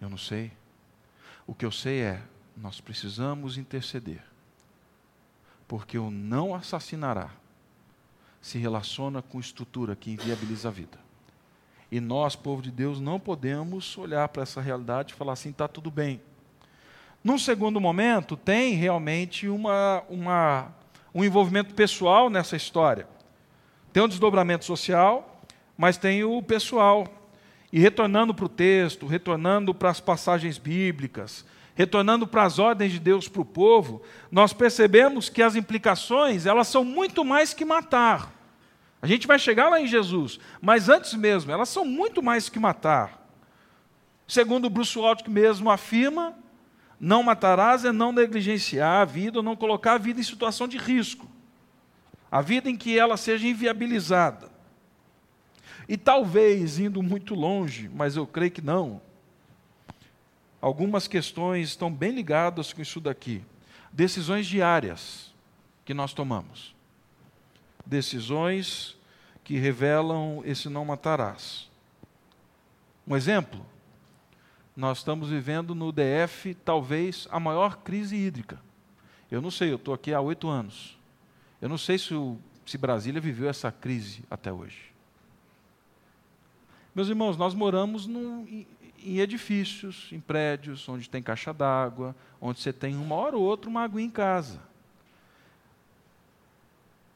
Eu 0.00 0.08
não 0.08 0.18
sei. 0.18 0.52
O 1.46 1.54
que 1.54 1.64
eu 1.64 1.72
sei 1.72 2.02
é, 2.02 2.22
nós 2.56 2.80
precisamos 2.80 3.56
interceder. 3.56 4.22
Porque 5.66 5.98
o 5.98 6.10
não 6.10 6.54
assassinará 6.54 7.30
se 8.40 8.58
relaciona 8.58 9.20
com 9.20 9.40
estrutura 9.40 9.96
que 9.96 10.10
inviabiliza 10.10 10.68
a 10.68 10.70
vida. 10.70 10.98
E 11.90 12.00
nós, 12.00 12.36
povo 12.36 12.62
de 12.62 12.70
Deus, 12.70 13.00
não 13.00 13.18
podemos 13.18 13.96
olhar 13.96 14.28
para 14.28 14.42
essa 14.42 14.60
realidade 14.60 15.12
e 15.12 15.16
falar 15.16 15.32
assim, 15.32 15.50
está 15.50 15.66
tudo 15.66 15.90
bem. 15.90 16.20
Num 17.22 17.38
segundo 17.38 17.80
momento, 17.80 18.36
tem 18.36 18.74
realmente 18.74 19.48
uma, 19.48 20.02
uma, 20.08 20.74
um 21.14 21.24
envolvimento 21.24 21.74
pessoal 21.74 22.30
nessa 22.30 22.56
história. 22.56 23.08
Tem 23.92 24.02
um 24.02 24.08
desdobramento 24.08 24.64
social, 24.64 25.42
mas 25.76 25.96
tem 25.96 26.22
o 26.22 26.42
pessoal. 26.42 27.06
E 27.72 27.78
retornando 27.80 28.32
para 28.32 28.44
o 28.44 28.48
texto, 28.48 29.06
retornando 29.06 29.74
para 29.74 29.90
as 29.90 30.00
passagens 30.00 30.58
bíblicas, 30.58 31.44
retornando 31.74 32.26
para 32.26 32.44
as 32.44 32.58
ordens 32.58 32.92
de 32.92 32.98
Deus 32.98 33.28
para 33.28 33.42
o 33.42 33.44
povo, 33.44 34.02
nós 34.30 34.52
percebemos 34.52 35.28
que 35.28 35.42
as 35.42 35.54
implicações, 35.54 36.46
elas 36.46 36.68
são 36.68 36.84
muito 36.84 37.24
mais 37.24 37.52
que 37.52 37.64
matar. 37.64 38.32
A 39.00 39.06
gente 39.06 39.26
vai 39.26 39.38
chegar 39.38 39.68
lá 39.68 39.80
em 39.80 39.86
Jesus, 39.86 40.40
mas 40.60 40.88
antes 40.88 41.14
mesmo, 41.14 41.52
elas 41.52 41.68
são 41.68 41.84
muito 41.84 42.22
mais 42.22 42.48
que 42.48 42.58
matar. 42.58 43.24
Segundo 44.26 44.68
Bruce 44.68 44.98
Waltke 44.98 45.30
mesmo 45.30 45.70
afirma, 45.70 46.34
não 47.00 47.22
matarás 47.22 47.84
é 47.84 47.92
não 47.92 48.12
negligenciar 48.12 49.02
a 49.02 49.04
vida 49.04 49.38
ou 49.38 49.42
não 49.42 49.54
colocar 49.54 49.94
a 49.94 49.98
vida 49.98 50.20
em 50.20 50.24
situação 50.24 50.66
de 50.66 50.76
risco. 50.76 51.28
A 52.30 52.42
vida 52.42 52.68
em 52.68 52.76
que 52.76 52.98
ela 52.98 53.16
seja 53.16 53.46
inviabilizada. 53.46 54.50
E 55.88 55.96
talvez, 55.96 56.78
indo 56.78 57.02
muito 57.02 57.34
longe, 57.34 57.88
mas 57.94 58.16
eu 58.16 58.26
creio 58.26 58.50
que 58.50 58.60
não, 58.60 59.00
algumas 60.60 61.08
questões 61.08 61.68
estão 61.68 61.90
bem 61.90 62.10
ligadas 62.10 62.72
com 62.72 62.82
isso 62.82 63.00
daqui. 63.00 63.42
Decisões 63.90 64.46
diárias 64.46 65.32
que 65.84 65.94
nós 65.94 66.12
tomamos. 66.12 66.74
Decisões 67.86 68.98
que 69.42 69.56
revelam 69.56 70.42
esse 70.44 70.68
não 70.68 70.84
matarás. 70.84 71.70
Um 73.06 73.16
exemplo, 73.16 73.64
nós 74.78 74.98
estamos 74.98 75.30
vivendo 75.30 75.74
no 75.74 75.90
DF 75.90 76.54
talvez 76.64 77.26
a 77.32 77.40
maior 77.40 77.78
crise 77.78 78.14
hídrica. 78.14 78.60
Eu 79.28 79.42
não 79.42 79.50
sei, 79.50 79.72
eu 79.72 79.76
estou 79.76 79.92
aqui 79.92 80.14
há 80.14 80.20
oito 80.20 80.46
anos. 80.46 80.96
Eu 81.60 81.68
não 81.68 81.76
sei 81.76 81.98
se, 81.98 82.14
o, 82.14 82.38
se 82.64 82.78
Brasília 82.78 83.20
viveu 83.20 83.48
essa 83.48 83.72
crise 83.72 84.22
até 84.30 84.52
hoje. 84.52 84.92
Meus 86.94 87.08
irmãos, 87.08 87.36
nós 87.36 87.54
moramos 87.54 88.06
num, 88.06 88.64
em 89.02 89.18
edifícios, 89.18 90.10
em 90.12 90.20
prédios, 90.20 90.88
onde 90.88 91.10
tem 91.10 91.24
caixa 91.24 91.52
d'água, 91.52 92.14
onde 92.40 92.60
você 92.60 92.72
tem 92.72 92.94
uma 92.94 93.16
hora 93.16 93.36
ou 93.36 93.42
outra 93.42 93.68
uma 93.68 93.82
água 93.82 94.00
em 94.00 94.08
casa. 94.08 94.60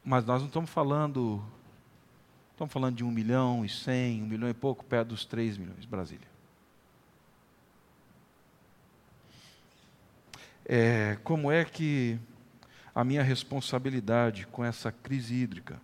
Mas 0.03 0.25
nós 0.25 0.41
não 0.41 0.47
estamos 0.49 0.69
falando. 0.69 1.41
Estamos 2.51 2.73
falando 2.73 2.97
de 2.97 3.05
um 3.05 3.11
milhão 3.11 3.63
e 3.63 3.69
cem, 3.69 4.21
um 4.21 4.27
milhão 4.27 4.49
e 4.49 4.53
pouco, 4.53 4.83
perto 4.83 5.09
dos 5.09 5.23
três 5.23 5.57
milhões, 5.57 5.85
Brasília. 5.85 6.32
É, 10.65 11.17
como 11.23 11.51
é 11.51 11.65
que 11.65 12.19
a 12.95 13.03
minha 13.03 13.23
responsabilidade 13.23 14.47
com 14.47 14.63
essa 14.63 14.91
crise 14.91 15.35
hídrica 15.35 15.79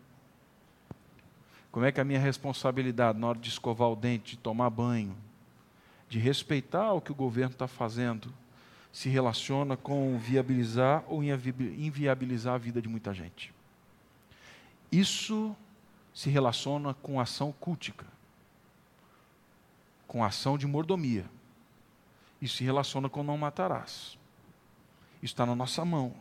como 1.71 1.85
é 1.85 1.91
que 1.91 2.01
a 2.01 2.03
minha 2.03 2.19
responsabilidade 2.19 3.19
na 3.19 3.27
hora 3.27 3.39
de 3.39 3.49
escovar 3.49 3.89
o 3.89 3.95
dente, 3.95 4.31
de 4.31 4.37
tomar 4.37 4.69
banho, 4.69 5.15
de 6.07 6.17
respeitar 6.17 6.93
o 6.93 7.01
que 7.01 7.11
o 7.11 7.15
governo 7.15 7.51
está 7.51 7.67
fazendo, 7.67 8.33
se 8.91 9.07
relaciona 9.07 9.77
com 9.77 10.17
viabilizar 10.17 11.03
ou 11.07 11.23
inviabilizar 11.23 12.55
a 12.55 12.57
vida 12.57 12.81
de 12.81 12.89
muita 12.89 13.13
gente? 13.13 13.53
Isso 14.91 15.55
se 16.11 16.31
relaciona 16.31 16.95
com 16.95 17.19
ação 17.19 17.51
cultica, 17.51 18.07
com 20.07 20.23
ação 20.23 20.57
de 20.57 20.65
mordomia. 20.65 21.25
Isso 22.41 22.57
se 22.57 22.63
relaciona 22.63 23.07
com 23.07 23.21
não 23.21 23.37
matarás. 23.37 24.18
Está 25.21 25.45
na 25.45 25.55
nossa 25.55 25.83
mão. 25.83 26.13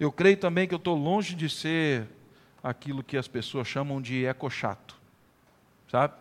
Eu 0.00 0.10
creio 0.10 0.36
também 0.36 0.66
que 0.66 0.74
eu 0.74 0.78
estou 0.78 0.96
longe 0.96 1.34
de 1.34 1.48
ser 1.48 2.08
aquilo 2.62 3.02
que 3.02 3.16
as 3.16 3.28
pessoas 3.28 3.66
chamam 3.66 4.00
de 4.00 4.24
ecochato. 4.24 4.96
Sabe? 5.90 6.14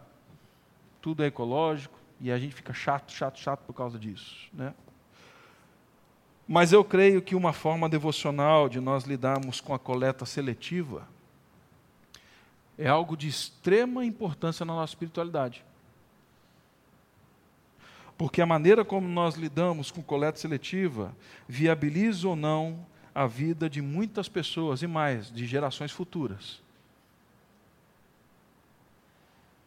Tudo 1.01 1.23
é 1.23 1.27
ecológico 1.27 1.97
e 2.19 2.31
a 2.31 2.37
gente 2.37 2.53
fica 2.53 2.73
chato, 2.73 3.11
chato, 3.11 3.39
chato 3.39 3.61
por 3.61 3.73
causa 3.73 3.97
disso. 3.97 4.49
Né? 4.53 4.73
Mas 6.47 6.73
eu 6.73 6.83
creio 6.83 7.21
que 7.21 7.33
uma 7.33 7.53
forma 7.53 7.87
devocional 7.87 8.67
de 8.67 8.79
nós 8.79 9.05
lidarmos 9.05 9.61
com 9.61 9.73
a 9.73 9.79
coleta 9.79 10.25
seletiva 10.25 11.07
é 12.77 12.87
algo 12.87 13.15
de 13.15 13.27
extrema 13.27 14.03
importância 14.03 14.65
na 14.65 14.73
nossa 14.73 14.91
espiritualidade. 14.91 15.63
Porque 18.17 18.41
a 18.41 18.45
maneira 18.45 18.85
como 18.85 19.07
nós 19.07 19.35
lidamos 19.35 19.91
com 19.91 20.01
coleta 20.01 20.37
seletiva 20.37 21.15
viabiliza 21.47 22.27
ou 22.27 22.35
não 22.35 22.85
a 23.13 23.27
vida 23.27 23.69
de 23.69 23.81
muitas 23.81 24.29
pessoas 24.29 24.81
e 24.81 24.87
mais, 24.87 25.31
de 25.31 25.45
gerações 25.45 25.91
futuras. 25.91 26.61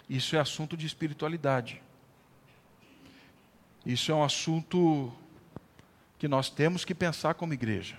Isso 0.08 0.36
é 0.36 0.38
assunto 0.38 0.76
de 0.76 0.86
espiritualidade. 0.86 1.82
Isso 3.84 4.10
é 4.10 4.14
um 4.14 4.22
assunto 4.22 5.12
que 6.18 6.28
nós 6.28 6.48
temos 6.48 6.84
que 6.84 6.94
pensar 6.94 7.34
como 7.34 7.52
igreja. 7.52 7.98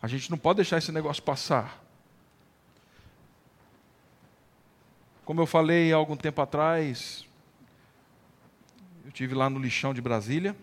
A 0.00 0.06
gente 0.06 0.30
não 0.30 0.38
pode 0.38 0.58
deixar 0.58 0.78
esse 0.78 0.92
negócio 0.92 1.22
passar. 1.22 1.82
Como 5.24 5.40
eu 5.40 5.46
falei 5.46 5.92
há 5.92 5.96
algum 5.96 6.16
tempo 6.16 6.40
atrás, 6.40 7.25
tive 9.16 9.34
lá 9.34 9.48
no 9.48 9.58
lixão 9.58 9.94
de 9.94 10.02
Brasília. 10.02 10.54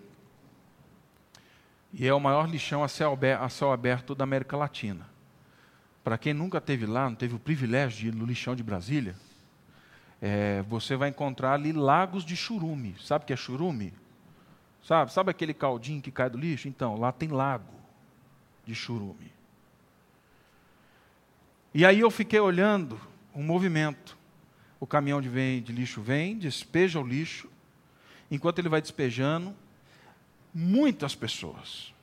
E 1.91 2.07
é 2.07 2.13
o 2.13 2.19
maior 2.19 2.47
lixão 2.47 2.83
a 2.83 2.87
céu, 2.87 3.17
aberto 3.73 4.13
da 4.13 4.23
América 4.23 4.55
Latina. 4.55 5.07
Para 6.03 6.19
quem 6.19 6.35
nunca 6.35 6.59
esteve 6.59 6.85
lá, 6.85 7.09
não 7.09 7.15
teve 7.15 7.33
o 7.33 7.39
privilégio 7.39 7.99
de 7.99 8.07
ir 8.09 8.13
no 8.13 8.27
lixão 8.27 8.55
de 8.55 8.61
Brasília, 8.61 9.15
é, 10.21 10.61
você 10.67 10.95
vai 10.95 11.09
encontrar 11.09 11.53
ali 11.53 11.73
lagos 11.73 12.23
de 12.23 12.35
churume. 12.35 12.95
Sabe 13.01 13.23
o 13.23 13.25
que 13.25 13.33
é 13.33 13.35
churume? 13.35 13.91
Sabe, 14.83 15.11
sabe 15.11 15.31
aquele 15.31 15.53
caldinho 15.53 15.99
que 16.01 16.11
cai 16.11 16.29
do 16.29 16.37
lixo? 16.37 16.67
Então, 16.67 16.95
lá 16.95 17.11
tem 17.11 17.29
lago. 17.29 17.73
de 18.65 18.75
churume. 18.75 19.33
E 21.73 21.83
aí 21.85 21.99
eu 21.99 22.11
fiquei 22.11 22.39
olhando 22.39 23.01
um 23.33 23.41
movimento. 23.43 24.15
O 24.79 24.85
caminhão 24.85 25.21
de, 25.21 25.27
vem, 25.27 25.61
de 25.61 25.73
lixo 25.73 26.01
vem, 26.03 26.37
despeja 26.37 26.99
o 26.99 27.05
lixo. 27.05 27.49
Enquanto 28.33 28.57
ele 28.57 28.67
vai 28.67 28.81
despejando, 28.81 29.55
muitas 30.51 31.13
pessoas 31.13 31.93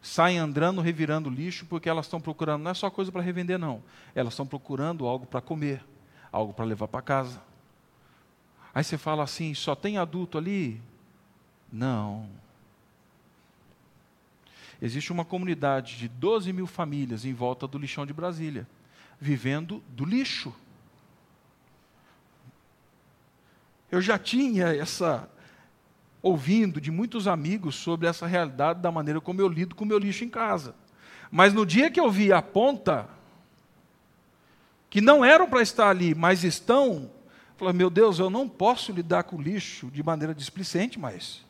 saem 0.00 0.38
andando, 0.38 0.80
revirando 0.80 1.28
lixo, 1.28 1.66
porque 1.66 1.90
elas 1.90 2.06
estão 2.06 2.18
procurando, 2.18 2.62
não 2.62 2.70
é 2.70 2.74
só 2.74 2.88
coisa 2.88 3.12
para 3.12 3.20
revender, 3.20 3.58
não. 3.58 3.82
Elas 4.14 4.32
estão 4.32 4.46
procurando 4.46 5.06
algo 5.06 5.26
para 5.26 5.42
comer, 5.42 5.84
algo 6.32 6.54
para 6.54 6.64
levar 6.64 6.88
para 6.88 7.02
casa. 7.02 7.42
Aí 8.74 8.82
você 8.82 8.96
fala 8.96 9.22
assim: 9.22 9.52
só 9.52 9.74
tem 9.74 9.98
adulto 9.98 10.38
ali? 10.38 10.80
Não. 11.70 12.30
Existe 14.80 15.12
uma 15.12 15.24
comunidade 15.26 15.98
de 15.98 16.08
12 16.08 16.50
mil 16.50 16.66
famílias 16.66 17.26
em 17.26 17.34
volta 17.34 17.68
do 17.68 17.76
lixão 17.76 18.06
de 18.06 18.14
Brasília, 18.14 18.66
vivendo 19.20 19.84
do 19.90 20.06
lixo. 20.06 20.50
Eu 23.90 24.00
já 24.00 24.18
tinha 24.18 24.68
essa 24.68 25.28
ouvindo 26.22 26.80
de 26.80 26.90
muitos 26.90 27.26
amigos 27.26 27.76
sobre 27.76 28.06
essa 28.06 28.26
realidade 28.26 28.80
da 28.80 28.90
maneira 28.90 29.20
como 29.20 29.40
eu 29.40 29.48
lido 29.48 29.74
com 29.74 29.84
o 29.84 29.86
meu 29.86 29.98
lixo 29.98 30.24
em 30.24 30.28
casa. 30.28 30.74
Mas 31.30 31.52
no 31.52 31.64
dia 31.64 31.90
que 31.90 32.00
eu 32.00 32.10
vi 32.10 32.32
a 32.32 32.42
ponta, 32.42 33.08
que 34.90 35.00
não 35.00 35.24
eram 35.24 35.48
para 35.48 35.62
estar 35.62 35.88
ali, 35.88 36.14
mas 36.14 36.44
estão, 36.44 37.10
falei, 37.56 37.74
meu 37.74 37.90
Deus, 37.90 38.18
eu 38.18 38.30
não 38.30 38.48
posso 38.48 38.92
lidar 38.92 39.24
com 39.24 39.36
o 39.36 39.42
lixo 39.42 39.90
de 39.90 40.02
maneira 40.02 40.34
displicente 40.34 40.98
mais. 40.98 41.44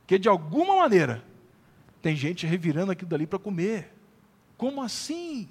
Porque 0.00 0.18
de 0.18 0.28
alguma 0.28 0.76
maneira 0.76 1.24
tem 2.02 2.16
gente 2.16 2.46
revirando 2.46 2.90
aquilo 2.90 3.10
dali 3.10 3.26
para 3.26 3.38
comer. 3.38 3.94
Como 4.56 4.82
assim? 4.82 5.48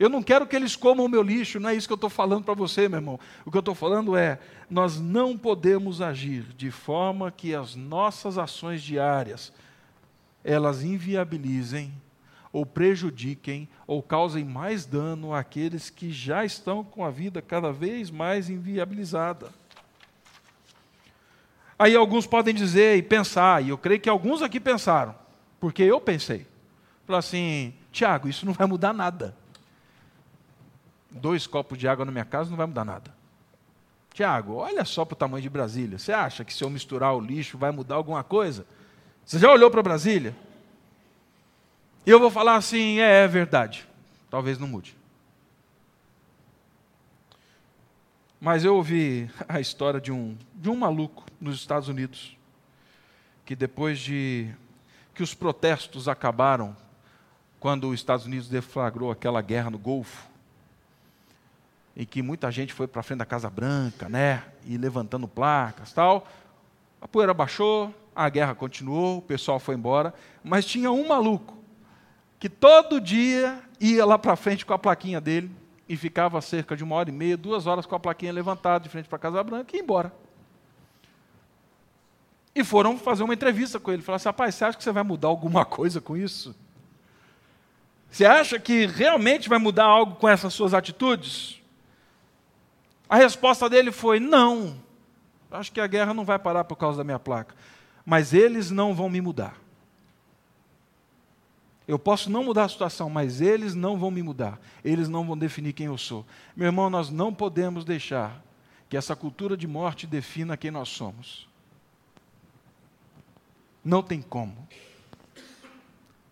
Eu 0.00 0.08
não 0.08 0.22
quero 0.22 0.46
que 0.46 0.56
eles 0.56 0.74
comam 0.74 1.04
o 1.04 1.08
meu 1.10 1.22
lixo, 1.22 1.60
não 1.60 1.68
é 1.68 1.74
isso 1.74 1.86
que 1.86 1.92
eu 1.92 1.96
estou 1.96 2.08
falando 2.08 2.42
para 2.42 2.54
você, 2.54 2.88
meu 2.88 2.96
irmão. 2.98 3.20
O 3.44 3.50
que 3.50 3.56
eu 3.58 3.60
estou 3.60 3.74
falando 3.74 4.16
é: 4.16 4.40
nós 4.70 4.98
não 4.98 5.36
podemos 5.36 6.00
agir 6.00 6.42
de 6.56 6.70
forma 6.70 7.30
que 7.30 7.54
as 7.54 7.74
nossas 7.76 8.38
ações 8.38 8.82
diárias 8.82 9.52
elas 10.42 10.82
inviabilizem 10.82 11.92
ou 12.50 12.64
prejudiquem 12.64 13.68
ou 13.86 14.02
causem 14.02 14.42
mais 14.42 14.86
dano 14.86 15.34
àqueles 15.34 15.90
que 15.90 16.10
já 16.10 16.46
estão 16.46 16.82
com 16.82 17.04
a 17.04 17.10
vida 17.10 17.42
cada 17.42 17.70
vez 17.70 18.10
mais 18.10 18.48
inviabilizada. 18.48 19.50
Aí 21.78 21.94
alguns 21.94 22.26
podem 22.26 22.54
dizer 22.54 22.96
e 22.96 23.02
pensar, 23.02 23.62
e 23.62 23.68
eu 23.68 23.76
creio 23.76 24.00
que 24.00 24.08
alguns 24.08 24.40
aqui 24.40 24.58
pensaram, 24.58 25.14
porque 25.60 25.82
eu 25.82 26.00
pensei. 26.00 26.46
Falar 27.06 27.18
assim, 27.18 27.74
Tiago, 27.92 28.28
isso 28.28 28.46
não 28.46 28.54
vai 28.54 28.66
mudar 28.66 28.94
nada 28.94 29.38
dois 31.10 31.46
copos 31.46 31.78
de 31.78 31.88
água 31.88 32.04
na 32.04 32.12
minha 32.12 32.24
casa 32.24 32.50
não 32.50 32.56
vai 32.56 32.66
mudar 32.66 32.84
nada. 32.84 33.12
Tiago, 34.12 34.54
olha 34.54 34.84
só 34.84 35.04
para 35.04 35.14
o 35.14 35.16
tamanho 35.16 35.42
de 35.42 35.48
Brasília. 35.48 35.98
Você 35.98 36.12
acha 36.12 36.44
que 36.44 36.52
se 36.52 36.62
eu 36.62 36.70
misturar 36.70 37.14
o 37.14 37.20
lixo 37.20 37.56
vai 37.56 37.70
mudar 37.70 37.94
alguma 37.94 38.22
coisa? 38.24 38.66
Você 39.24 39.38
já 39.38 39.50
olhou 39.50 39.70
para 39.70 39.82
Brasília? 39.82 40.34
E 42.04 42.10
eu 42.10 42.18
vou 42.18 42.30
falar 42.30 42.56
assim: 42.56 42.98
é, 42.98 43.24
é 43.24 43.28
verdade. 43.28 43.86
Talvez 44.28 44.58
não 44.58 44.66
mude. 44.66 44.96
Mas 48.40 48.64
eu 48.64 48.74
ouvi 48.74 49.30
a 49.48 49.60
história 49.60 50.00
de 50.00 50.10
um, 50.10 50.36
de 50.54 50.70
um 50.70 50.76
maluco 50.76 51.24
nos 51.40 51.56
Estados 51.56 51.88
Unidos, 51.88 52.36
que 53.44 53.54
depois 53.54 53.98
de 53.98 54.50
que 55.14 55.22
os 55.22 55.34
protestos 55.34 56.08
acabaram, 56.08 56.74
quando 57.58 57.90
os 57.90 57.94
Estados 57.94 58.24
Unidos 58.24 58.48
deflagrou 58.48 59.10
aquela 59.10 59.42
guerra 59.42 59.68
no 59.68 59.78
Golfo, 59.78 60.29
em 61.96 62.04
que 62.04 62.22
muita 62.22 62.50
gente 62.50 62.72
foi 62.72 62.86
para 62.86 63.02
frente 63.02 63.18
da 63.18 63.26
Casa 63.26 63.50
Branca, 63.50 64.08
né, 64.08 64.44
e 64.64 64.76
levantando 64.76 65.26
placas, 65.26 65.92
tal. 65.92 66.26
A 67.00 67.08
poeira 67.08 67.34
baixou, 67.34 67.94
a 68.14 68.28
guerra 68.28 68.54
continuou, 68.54 69.18
o 69.18 69.22
pessoal 69.22 69.58
foi 69.58 69.74
embora, 69.74 70.14
mas 70.42 70.64
tinha 70.64 70.90
um 70.90 71.08
maluco 71.08 71.58
que 72.38 72.48
todo 72.48 73.00
dia 73.00 73.60
ia 73.78 74.04
lá 74.04 74.18
para 74.18 74.34
frente 74.34 74.64
com 74.64 74.72
a 74.72 74.78
plaquinha 74.78 75.20
dele 75.20 75.50
e 75.88 75.96
ficava 75.96 76.40
cerca 76.40 76.74
de 76.74 76.82
uma 76.82 76.96
hora 76.96 77.10
e 77.10 77.12
meia, 77.12 77.36
duas 77.36 77.66
horas 77.66 77.84
com 77.84 77.94
a 77.94 78.00
plaquinha 78.00 78.32
levantada 78.32 78.84
de 78.84 78.88
frente 78.88 79.08
para 79.08 79.16
a 79.16 79.20
Casa 79.20 79.42
Branca 79.42 79.74
e 79.74 79.76
ia 79.76 79.82
embora. 79.82 80.12
E 82.54 82.64
foram 82.64 82.98
fazer 82.98 83.22
uma 83.22 83.34
entrevista 83.34 83.78
com 83.78 83.92
ele. 83.92 84.02
Falaram 84.02 84.16
assim: 84.16 84.28
rapaz, 84.28 84.54
você 84.54 84.64
acha 84.64 84.78
que 84.78 84.84
você 84.84 84.90
vai 84.90 85.02
mudar 85.02 85.28
alguma 85.28 85.64
coisa 85.64 86.00
com 86.00 86.16
isso? 86.16 86.54
Você 88.10 88.24
acha 88.24 88.58
que 88.58 88.86
realmente 88.86 89.48
vai 89.48 89.58
mudar 89.58 89.84
algo 89.84 90.16
com 90.16 90.28
essas 90.28 90.52
suas 90.52 90.74
atitudes? 90.74 91.59
A 93.10 93.16
resposta 93.16 93.68
dele 93.68 93.90
foi: 93.90 94.20
não. 94.20 94.80
Acho 95.50 95.72
que 95.72 95.80
a 95.80 95.86
guerra 95.88 96.14
não 96.14 96.24
vai 96.24 96.38
parar 96.38 96.62
por 96.62 96.76
causa 96.76 96.98
da 96.98 97.04
minha 97.04 97.18
placa. 97.18 97.56
Mas 98.06 98.32
eles 98.32 98.70
não 98.70 98.94
vão 98.94 99.10
me 99.10 99.20
mudar. 99.20 99.58
Eu 101.88 101.98
posso 101.98 102.30
não 102.30 102.44
mudar 102.44 102.64
a 102.64 102.68
situação, 102.68 103.10
mas 103.10 103.40
eles 103.40 103.74
não 103.74 103.98
vão 103.98 104.12
me 104.12 104.22
mudar. 104.22 104.60
Eles 104.84 105.08
não 105.08 105.26
vão 105.26 105.36
definir 105.36 105.72
quem 105.72 105.86
eu 105.86 105.98
sou. 105.98 106.24
Meu 106.54 106.66
irmão, 106.66 106.88
nós 106.88 107.10
não 107.10 107.34
podemos 107.34 107.84
deixar 107.84 108.40
que 108.88 108.96
essa 108.96 109.16
cultura 109.16 109.56
de 109.56 109.66
morte 109.66 110.06
defina 110.06 110.56
quem 110.56 110.70
nós 110.70 110.88
somos. 110.88 111.48
Não 113.84 114.04
tem 114.04 114.22
como. 114.22 114.68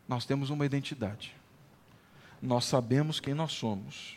Nós 0.07 0.25
temos 0.25 0.49
uma 0.49 0.65
identidade. 0.65 1.35
Nós 2.41 2.65
sabemos 2.65 3.19
quem 3.19 3.35
nós 3.35 3.51
somos. 3.51 4.17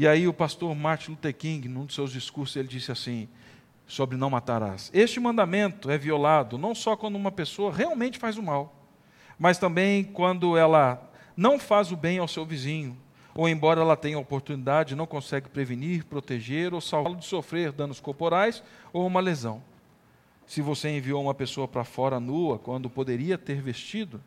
E 0.00 0.08
aí 0.08 0.26
o 0.26 0.32
pastor 0.32 0.74
Martin 0.74 1.10
Luther 1.10 1.36
King, 1.36 1.68
num 1.68 1.84
de 1.84 1.92
seus 1.92 2.10
discursos, 2.10 2.56
ele 2.56 2.66
disse 2.66 2.90
assim, 2.90 3.28
sobre 3.86 4.16
não 4.16 4.30
matarás. 4.30 4.90
Este 4.94 5.20
mandamento 5.20 5.90
é 5.90 5.98
violado 5.98 6.56
não 6.56 6.74
só 6.74 6.96
quando 6.96 7.16
uma 7.16 7.30
pessoa 7.30 7.70
realmente 7.70 8.18
faz 8.18 8.38
o 8.38 8.42
mal, 8.42 8.74
mas 9.38 9.58
também 9.58 10.02
quando 10.02 10.56
ela 10.56 11.06
não 11.36 11.58
faz 11.58 11.92
o 11.92 11.98
bem 11.98 12.16
ao 12.16 12.26
seu 12.26 12.46
vizinho, 12.46 12.96
ou 13.34 13.46
embora 13.46 13.82
ela 13.82 13.94
tenha 13.94 14.18
oportunidade, 14.18 14.96
não 14.96 15.06
consegue 15.06 15.50
prevenir, 15.50 16.06
proteger 16.06 16.72
ou 16.72 16.80
salvá-lo 16.80 17.16
de 17.16 17.26
sofrer 17.26 17.70
danos 17.70 18.00
corporais 18.00 18.62
ou 18.94 19.06
uma 19.06 19.20
lesão. 19.20 19.62
Se 20.46 20.62
você 20.62 20.96
enviou 20.96 21.22
uma 21.22 21.34
pessoa 21.34 21.68
para 21.68 21.84
fora 21.84 22.18
nua 22.18 22.58
quando 22.58 22.88
poderia 22.88 23.36
ter 23.36 23.60
vestido, 23.60 24.18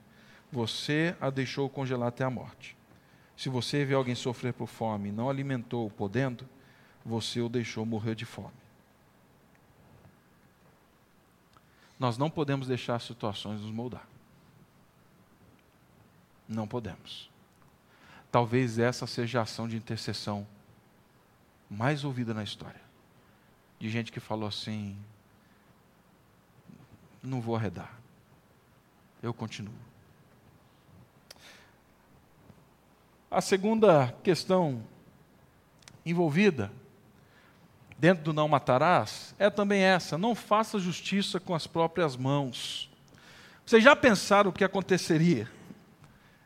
você 0.51 1.15
a 1.19 1.31
deixou 1.31 1.67
congelar 1.67 2.09
até 2.09 2.23
a 2.23 2.29
morte. 2.29 2.77
Se 3.43 3.49
você 3.49 3.84
vê 3.84 3.93
alguém 3.93 4.15
sofrer 4.15 4.53
por 4.53 4.67
fome 4.67 5.10
e 5.10 5.12
não 5.12 5.29
alimentou 5.29 5.89
podendo, 5.89 6.47
você 7.03 7.41
o 7.41 7.49
deixou 7.49 7.86
morrer 7.86 8.15
de 8.15 8.23
fome. 8.23 8.56
Nós 11.99 12.17
não 12.17 12.29
podemos 12.29 12.67
deixar 12.67 12.95
as 12.95 13.03
situações 13.03 13.60
nos 13.60 13.69
moldar. 13.69 14.08
Não 16.47 16.65
podemos. 16.65 17.29
Talvez 18.32 18.79
essa 18.79 19.06
seja 19.06 19.39
a 19.39 19.43
ação 19.43 19.67
de 19.67 19.75
intercessão 19.75 20.47
mais 21.69 22.06
ouvida 22.06 22.34
na 22.34 22.45
história. 22.45 22.79
De 23.77 23.89
gente 23.89 24.10
que 24.10 24.21
falou 24.21 24.47
assim: 24.47 24.97
não 27.21 27.41
vou 27.41 27.58
arredar, 27.58 27.93
eu 29.21 29.34
continuo. 29.34 29.92
A 33.33 33.41
segunda 33.41 34.13
questão 34.21 34.83
envolvida 36.05 36.71
dentro 37.97 38.23
do 38.23 38.31
não 38.31 38.47
matarás 38.47 39.33
é 39.39 39.49
também 39.49 39.81
essa: 39.81 40.19
não 40.19 40.35
faça 40.35 40.77
justiça 40.77 41.39
com 41.39 41.55
as 41.55 41.65
próprias 41.65 42.15
mãos. 42.15 42.91
Vocês 43.65 43.83
já 43.83 43.95
pensaram 43.95 44.51
o 44.51 44.53
que 44.53 44.63
aconteceria 44.63 45.49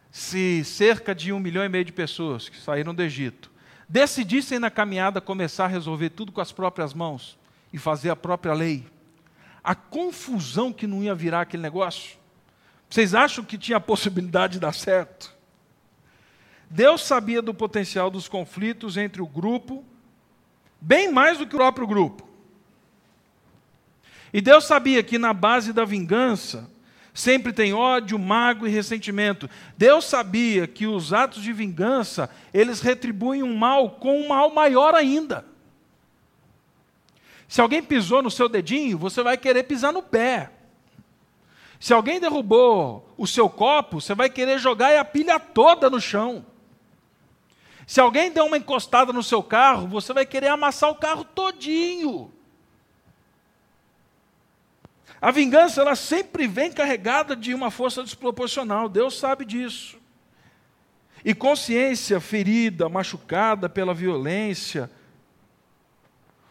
se 0.09 0.63
cerca 0.63 1.13
de 1.13 1.33
um 1.33 1.41
milhão 1.41 1.65
e 1.65 1.67
meio 1.67 1.83
de 1.83 1.91
pessoas 1.91 2.47
que 2.47 2.57
saíram 2.57 2.95
do 2.95 3.03
Egito 3.03 3.51
decidissem 3.89 4.57
na 4.57 4.71
caminhada 4.71 5.19
começar 5.19 5.65
a 5.65 5.67
resolver 5.67 6.11
tudo 6.11 6.31
com 6.31 6.39
as 6.39 6.53
próprias 6.53 6.93
mãos 6.93 7.37
e 7.73 7.77
fazer 7.77 8.11
a 8.11 8.15
própria 8.15 8.53
lei? 8.53 8.87
A 9.61 9.75
confusão 9.75 10.71
que 10.71 10.87
não 10.87 11.03
ia 11.03 11.13
virar 11.13 11.41
aquele 11.41 11.63
negócio? 11.63 12.17
Vocês 12.89 13.13
acham 13.13 13.43
que 13.43 13.57
tinha 13.57 13.77
a 13.77 13.81
possibilidade 13.81 14.53
de 14.53 14.59
dar 14.61 14.73
certo? 14.73 15.36
Deus 16.69 17.01
sabia 17.05 17.41
do 17.41 17.53
potencial 17.53 18.09
dos 18.09 18.27
conflitos 18.27 18.97
entre 18.97 19.21
o 19.21 19.27
grupo, 19.27 19.83
bem 20.81 21.11
mais 21.11 21.37
do 21.37 21.47
que 21.47 21.55
o 21.55 21.59
próprio 21.59 21.87
grupo. 21.87 22.27
E 24.33 24.41
Deus 24.41 24.65
sabia 24.65 25.01
que 25.01 25.17
na 25.17 25.33
base 25.33 25.71
da 25.71 25.85
vingança 25.85 26.69
sempre 27.13 27.51
tem 27.51 27.73
ódio, 27.73 28.19
mágoa 28.19 28.67
e 28.67 28.71
ressentimento. 28.71 29.49
Deus 29.77 30.05
sabia 30.05 30.67
que 30.67 30.85
os 30.85 31.13
atos 31.13 31.41
de 31.41 31.51
vingança, 31.53 32.29
eles 32.53 32.81
retribuem 32.81 33.41
um 33.41 33.55
mal 33.55 33.91
com 33.91 34.21
um 34.21 34.27
mal 34.27 34.53
maior 34.53 34.93
ainda. 34.93 35.45
Se 37.47 37.61
alguém 37.61 37.81
pisou 37.81 38.21
no 38.21 38.29
seu 38.29 38.49
dedinho, 38.49 38.97
você 38.97 39.23
vai 39.23 39.37
querer 39.37 39.63
pisar 39.63 39.93
no 39.93 40.03
pé. 40.03 40.51
Se 41.79 41.93
alguém 41.93 42.19
derrubou 42.19 43.09
o 43.17 43.25
seu 43.25 43.49
copo, 43.49 44.01
você 44.01 44.13
vai 44.13 44.29
querer 44.29 44.59
jogar 44.59 44.97
a 44.99 45.05
pilha 45.05 45.39
toda 45.39 45.89
no 45.89 46.01
chão. 46.01 46.45
Se 47.87 48.01
alguém 48.01 48.29
der 48.29 48.43
uma 48.43 48.57
encostada 48.57 49.13
no 49.13 49.23
seu 49.23 49.41
carro, 49.41 49.87
você 49.87 50.11
vai 50.11 50.25
querer 50.25 50.49
amassar 50.49 50.89
o 50.89 50.95
carro 50.95 51.23
todinho. 51.23 52.29
A 55.21 55.31
vingança 55.31 55.81
ela 55.81 55.95
sempre 55.95 56.47
vem 56.47 56.69
carregada 56.69 57.33
de 57.33 57.53
uma 57.53 57.71
força 57.71 58.03
desproporcional. 58.03 58.89
Deus 58.89 59.17
sabe 59.17 59.45
disso. 59.45 59.97
E 61.23 61.33
consciência 61.33 62.19
ferida, 62.19 62.89
machucada 62.89 63.69
pela 63.69 63.93
violência, 63.93 64.91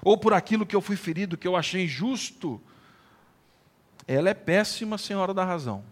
ou 0.02 0.16
por 0.16 0.32
aquilo 0.32 0.64
que 0.64 0.74
eu 0.74 0.80
fui 0.80 0.96
ferido, 0.96 1.36
que 1.36 1.46
eu 1.46 1.54
achei 1.54 1.84
injusto, 1.84 2.58
ela 4.08 4.30
é 4.30 4.34
péssima 4.34 4.96
senhora 4.96 5.34
da 5.34 5.44
razão. 5.44 5.84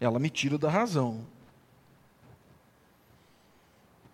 Ela 0.00 0.20
me 0.20 0.30
tira 0.30 0.56
da 0.56 0.70
razão. 0.70 1.26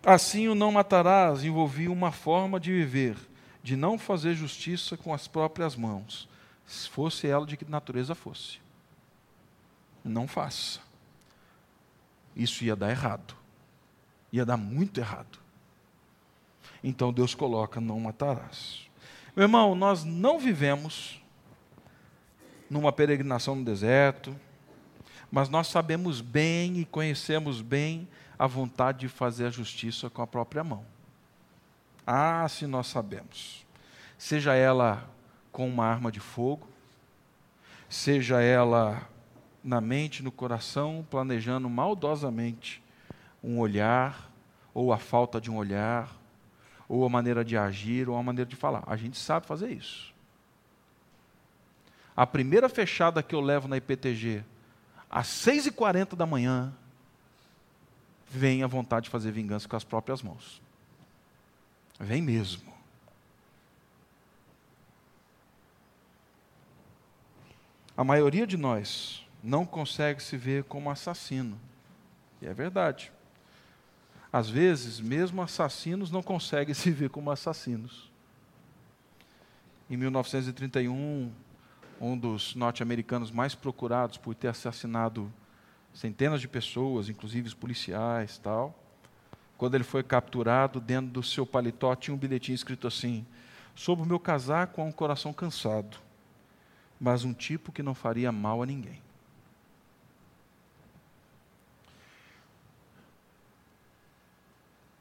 Assim 0.04 0.48
o 0.48 0.54
não 0.54 0.72
matarás 0.72 1.44
envolvia 1.44 1.90
uma 1.90 2.12
forma 2.12 2.60
de 2.60 2.72
viver, 2.72 3.16
de 3.62 3.76
não 3.76 3.98
fazer 3.98 4.34
justiça 4.34 4.96
com 4.96 5.12
as 5.12 5.26
próprias 5.26 5.74
mãos, 5.74 6.28
se 6.66 6.88
fosse 6.88 7.26
ela 7.26 7.44
de 7.44 7.56
que 7.56 7.68
natureza 7.68 8.14
fosse. 8.14 8.60
Não 10.04 10.28
faça. 10.28 10.80
Isso 12.36 12.64
ia 12.64 12.76
dar 12.76 12.90
errado. 12.90 13.34
Ia 14.32 14.44
dar 14.44 14.56
muito 14.56 15.00
errado. 15.00 15.38
Então 16.82 17.12
Deus 17.12 17.34
coloca: 17.34 17.80
não 17.80 17.98
matarás. 17.98 18.88
Meu 19.34 19.44
irmão, 19.44 19.74
nós 19.74 20.04
não 20.04 20.38
vivemos 20.38 21.20
numa 22.70 22.92
peregrinação 22.92 23.54
no 23.54 23.64
deserto, 23.64 24.36
mas 25.30 25.48
nós 25.48 25.68
sabemos 25.68 26.20
bem 26.20 26.78
e 26.78 26.84
conhecemos 26.84 27.60
bem 27.60 28.08
a 28.38 28.46
vontade 28.46 29.00
de 29.00 29.08
fazer 29.08 29.46
a 29.46 29.50
justiça 29.50 30.08
com 30.08 30.22
a 30.22 30.26
própria 30.26 30.62
mão. 30.62 30.84
Ah, 32.06 32.46
se 32.48 32.66
nós 32.66 32.86
sabemos. 32.86 33.66
Seja 34.16 34.54
ela 34.54 35.08
com 35.50 35.68
uma 35.68 35.84
arma 35.84 36.12
de 36.12 36.20
fogo, 36.20 36.68
seja 37.88 38.40
ela 38.40 39.08
na 39.62 39.80
mente, 39.80 40.22
no 40.22 40.30
coração, 40.30 41.06
planejando 41.10 41.68
maldosamente 41.68 42.82
um 43.42 43.58
olhar, 43.58 44.30
ou 44.72 44.92
a 44.92 44.98
falta 44.98 45.40
de 45.40 45.50
um 45.50 45.56
olhar, 45.56 46.16
ou 46.88 47.04
a 47.04 47.08
maneira 47.08 47.44
de 47.44 47.56
agir, 47.56 48.08
ou 48.08 48.16
a 48.16 48.22
maneira 48.22 48.48
de 48.48 48.56
falar. 48.56 48.84
A 48.86 48.96
gente 48.96 49.18
sabe 49.18 49.46
fazer 49.46 49.70
isso. 49.70 50.14
A 52.16 52.26
primeira 52.26 52.68
fechada 52.68 53.22
que 53.22 53.34
eu 53.34 53.40
levo 53.40 53.68
na 53.68 53.76
IPTG, 53.76 54.44
às 55.10 55.26
6h40 55.26 56.16
da 56.16 56.26
manhã, 56.26 56.72
vem 58.30 58.62
a 58.62 58.66
vontade 58.66 59.04
de 59.04 59.10
fazer 59.10 59.32
vingança 59.32 59.68
com 59.68 59.76
as 59.76 59.84
próprias 59.84 60.22
mãos. 60.22 60.60
Vem 61.98 62.22
mesmo. 62.22 62.72
A 67.96 68.04
maioria 68.04 68.46
de 68.46 68.56
nós 68.56 69.26
não 69.42 69.66
consegue 69.66 70.22
se 70.22 70.36
ver 70.36 70.64
como 70.64 70.90
assassino. 70.90 71.58
E 72.40 72.46
é 72.46 72.54
verdade. 72.54 73.10
Às 74.32 74.48
vezes, 74.48 75.00
mesmo 75.00 75.42
assassinos 75.42 76.10
não 76.10 76.22
conseguem 76.22 76.74
se 76.74 76.90
ver 76.90 77.10
como 77.10 77.30
assassinos. 77.30 78.08
Em 79.90 79.96
1931, 79.96 81.32
um 82.00 82.16
dos 82.16 82.54
norte-americanos 82.54 83.30
mais 83.30 83.54
procurados 83.54 84.16
por 84.16 84.34
ter 84.34 84.48
assassinado 84.48 85.32
centenas 85.98 86.40
de 86.40 86.46
pessoas, 86.46 87.08
inclusive 87.08 87.48
os 87.48 87.54
policiais, 87.54 88.38
tal. 88.38 88.72
Quando 89.56 89.74
ele 89.74 89.82
foi 89.82 90.04
capturado, 90.04 90.80
dentro 90.80 91.10
do 91.10 91.22
seu 91.24 91.44
paletó 91.44 91.92
tinha 91.96 92.14
um 92.14 92.18
bilhetinho 92.18 92.54
escrito 92.54 92.86
assim: 92.86 93.26
"Sob 93.74 94.02
o 94.02 94.06
meu 94.06 94.20
casaco 94.20 94.80
há 94.80 94.84
um 94.84 94.92
coração 94.92 95.32
cansado, 95.32 95.98
mas 97.00 97.24
um 97.24 97.34
tipo 97.34 97.72
que 97.72 97.82
não 97.82 97.96
faria 97.96 98.30
mal 98.30 98.62
a 98.62 98.66
ninguém." 98.66 99.02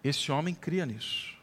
Esse 0.03 0.31
homem 0.31 0.55
cria 0.55 0.85
nisso. 0.85 1.37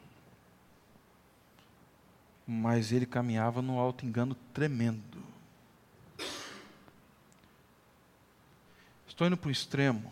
Mas 2.44 2.90
ele 2.90 3.06
caminhava 3.06 3.62
no 3.62 3.78
alto 3.78 4.04
engano 4.04 4.34
tremendo. 4.52 5.33
Estou 9.14 9.29
indo 9.29 9.37
para 9.37 9.46
o 9.46 9.53
extremo, 9.53 10.11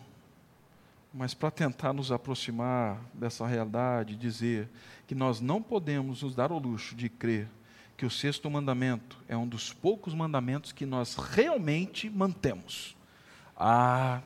mas 1.13 1.33
para 1.33 1.51
tentar 1.51 1.91
nos 1.91 2.09
aproximar 2.09 3.01
dessa 3.13 3.45
realidade, 3.45 4.15
dizer 4.15 4.69
que 5.05 5.13
nós 5.13 5.41
não 5.41 5.61
podemos 5.61 6.23
nos 6.23 6.33
dar 6.33 6.53
o 6.53 6.57
luxo 6.57 6.95
de 6.95 7.09
crer 7.09 7.49
que 7.97 8.05
o 8.05 8.09
sexto 8.09 8.49
mandamento 8.49 9.21
é 9.27 9.35
um 9.35 9.45
dos 9.45 9.73
poucos 9.73 10.13
mandamentos 10.13 10.71
que 10.71 10.85
nós 10.85 11.15
realmente 11.15 12.09
mantemos. 12.09 12.95
Ah, 13.57 14.21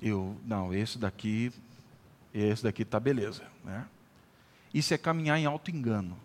eu, 0.00 0.34
não, 0.46 0.72
esse 0.72 0.98
daqui, 0.98 1.52
esse 2.32 2.62
daqui 2.62 2.84
está 2.84 2.98
beleza. 2.98 3.42
Né? 3.62 3.84
Isso 4.72 4.94
é 4.94 4.96
caminhar 4.96 5.38
em 5.38 5.44
alto 5.44 5.70
engano. 5.70 6.18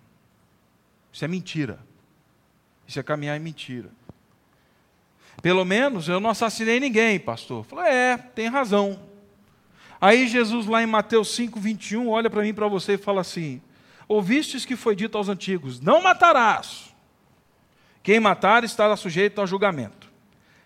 Isso 1.12 1.26
é 1.26 1.28
mentira. 1.28 1.78
Isso 2.88 2.98
é 2.98 3.04
caminhar 3.04 3.36
em 3.36 3.42
mentira. 3.42 3.90
Pelo 5.42 5.66
menos 5.66 6.08
eu 6.08 6.20
não 6.20 6.30
assassinei 6.30 6.80
ninguém, 6.80 7.20
pastor. 7.20 7.64
Falou, 7.66 7.84
é, 7.84 8.18
tem 8.18 8.48
razão. 8.48 9.00
Aí 10.00 10.28
Jesus, 10.28 10.66
lá 10.66 10.82
em 10.82 10.88
Mateus 10.88 11.34
5, 11.36 11.60
21, 11.60 12.10
olha 12.10 12.30
para 12.30 12.42
mim 12.42 12.54
para 12.54 12.68
você 12.68 12.94
e 12.94 12.98
fala 12.98 13.22
assim: 13.22 13.62
Ouvistes 14.08 14.66
que 14.66 14.76
foi 14.76 14.96
dito 14.96 15.18
aos 15.18 15.30
antigos: 15.30 15.80
Não 15.80 16.02
matarás. 16.02 16.94
Quem 18.04 18.20
matar 18.20 18.64
estará 18.64 18.96
sujeito 18.96 19.40
ao 19.40 19.48
julgamento. 19.48 20.10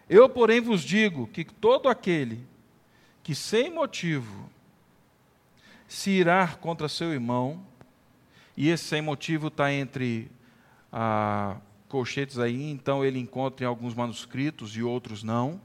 Eu, 0.09 0.29
porém, 0.29 0.61
vos 0.61 0.81
digo 0.81 1.27
que 1.27 1.43
todo 1.43 1.89
aquele 1.89 2.45
que 3.23 3.35
sem 3.35 3.71
motivo 3.71 4.49
se 5.87 6.11
irá 6.11 6.47
contra 6.47 6.87
seu 6.87 7.11
irmão, 7.11 7.61
e 8.55 8.69
esse 8.69 8.85
sem 8.85 9.01
motivo 9.01 9.47
está 9.47 9.71
entre 9.73 10.31
a 10.91 11.57
colchetes 11.95 12.37
aí, 12.39 12.69
então 12.69 13.05
ele 13.05 13.17
encontra 13.17 13.63
em 13.63 13.69
alguns 13.69 13.93
manuscritos 13.93 14.75
e 14.75 14.83
outros 14.83 15.23
não. 15.23 15.61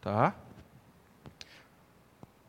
Tá? 0.00 0.34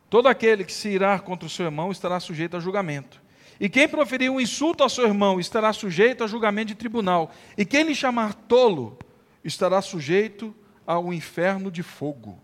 Todo 0.08 0.26
aquele 0.26 0.64
que 0.64 0.72
se 0.72 0.88
irá 0.88 1.18
contra 1.18 1.46
o 1.46 1.50
seu 1.50 1.66
irmão 1.66 1.92
estará 1.92 2.18
sujeito 2.18 2.56
a 2.56 2.60
julgamento. 2.60 3.20
E 3.60 3.68
quem 3.68 3.86
proferir 3.86 4.30
um 4.30 4.40
insulto 4.40 4.82
ao 4.82 4.88
seu 4.88 5.04
irmão 5.04 5.38
estará 5.38 5.70
sujeito 5.70 6.24
a 6.24 6.26
julgamento 6.26 6.68
de 6.68 6.76
tribunal. 6.76 7.30
E 7.58 7.66
quem 7.66 7.82
lhe 7.82 7.94
chamar 7.94 8.32
tolo 8.32 8.98
estará 9.44 9.82
sujeito 9.82 10.56
ao 10.86 11.12
inferno 11.12 11.70
de 11.70 11.82
fogo. 11.82 12.40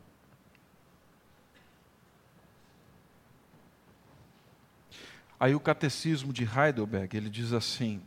Aí 5.40 5.54
o 5.54 5.60
catecismo 5.60 6.34
de 6.34 6.44
Heidelberg, 6.44 7.16
ele 7.16 7.30
diz 7.30 7.54
assim: 7.54 8.02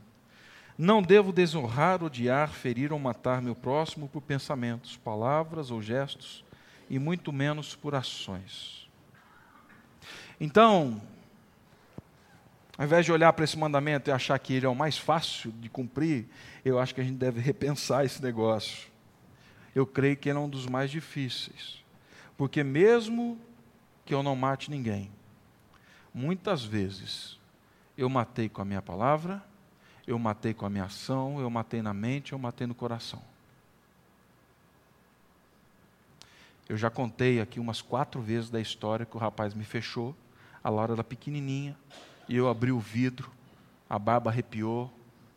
não 0.77 1.01
devo 1.01 1.31
desonrar, 1.31 2.03
odiar, 2.03 2.49
ferir 2.49 2.93
ou 2.93 2.99
matar 2.99 3.41
meu 3.41 3.55
próximo 3.55 4.07
por 4.07 4.21
pensamentos, 4.21 4.95
palavras 4.95 5.71
ou 5.71 5.81
gestos, 5.81 6.45
e 6.89 6.99
muito 6.99 7.33
menos 7.33 7.75
por 7.75 7.95
ações. 7.95 8.87
Então, 10.39 11.01
ao 12.77 12.85
invés 12.85 13.05
de 13.05 13.11
olhar 13.11 13.33
para 13.33 13.43
esse 13.43 13.57
mandamento 13.57 14.09
e 14.09 14.13
achar 14.13 14.37
que 14.37 14.53
ele 14.53 14.67
é 14.67 14.69
o 14.69 14.75
mais 14.75 14.97
fácil 14.97 15.51
de 15.53 15.67
cumprir, 15.67 16.27
eu 16.63 16.77
acho 16.77 16.93
que 16.93 17.01
a 17.01 17.03
gente 17.03 17.17
deve 17.17 17.39
repensar 17.41 18.05
esse 18.05 18.21
negócio. 18.21 18.87
Eu 19.73 19.85
creio 19.85 20.15
que 20.15 20.29
ele 20.29 20.37
é 20.37 20.41
um 20.41 20.49
dos 20.49 20.67
mais 20.67 20.91
difíceis. 20.91 21.83
Porque 22.37 22.63
mesmo 22.63 23.39
que 24.05 24.13
eu 24.13 24.21
não 24.21 24.35
mate 24.35 24.69
ninguém, 24.69 25.09
muitas 26.13 26.63
vezes 26.63 27.39
eu 27.97 28.07
matei 28.07 28.47
com 28.47 28.61
a 28.61 28.65
minha 28.65 28.81
palavra, 28.81 29.43
eu 30.07 30.17
matei 30.17 30.53
com 30.53 30.65
a 30.65 30.69
minha 30.69 30.85
ação, 30.85 31.39
eu 31.41 31.49
matei 31.49 31.81
na 31.81 31.93
mente, 31.93 32.31
eu 32.31 32.39
matei 32.39 32.65
no 32.65 32.73
coração. 32.73 33.21
Eu 36.69 36.77
já 36.77 36.89
contei 36.89 37.41
aqui 37.41 37.59
umas 37.59 37.81
quatro 37.81 38.21
vezes 38.21 38.49
da 38.49 38.59
história 38.59 39.05
que 39.05 39.17
o 39.17 39.19
rapaz 39.19 39.53
me 39.53 39.65
fechou, 39.65 40.15
a 40.63 40.69
Laura 40.69 40.93
era 40.93 41.03
pequenininha, 41.03 41.77
e 42.27 42.37
eu 42.37 42.47
abri 42.47 42.71
o 42.71 42.79
vidro, 42.79 43.29
a 43.89 43.99
barba 43.99 44.31
arrepiou, 44.31 44.91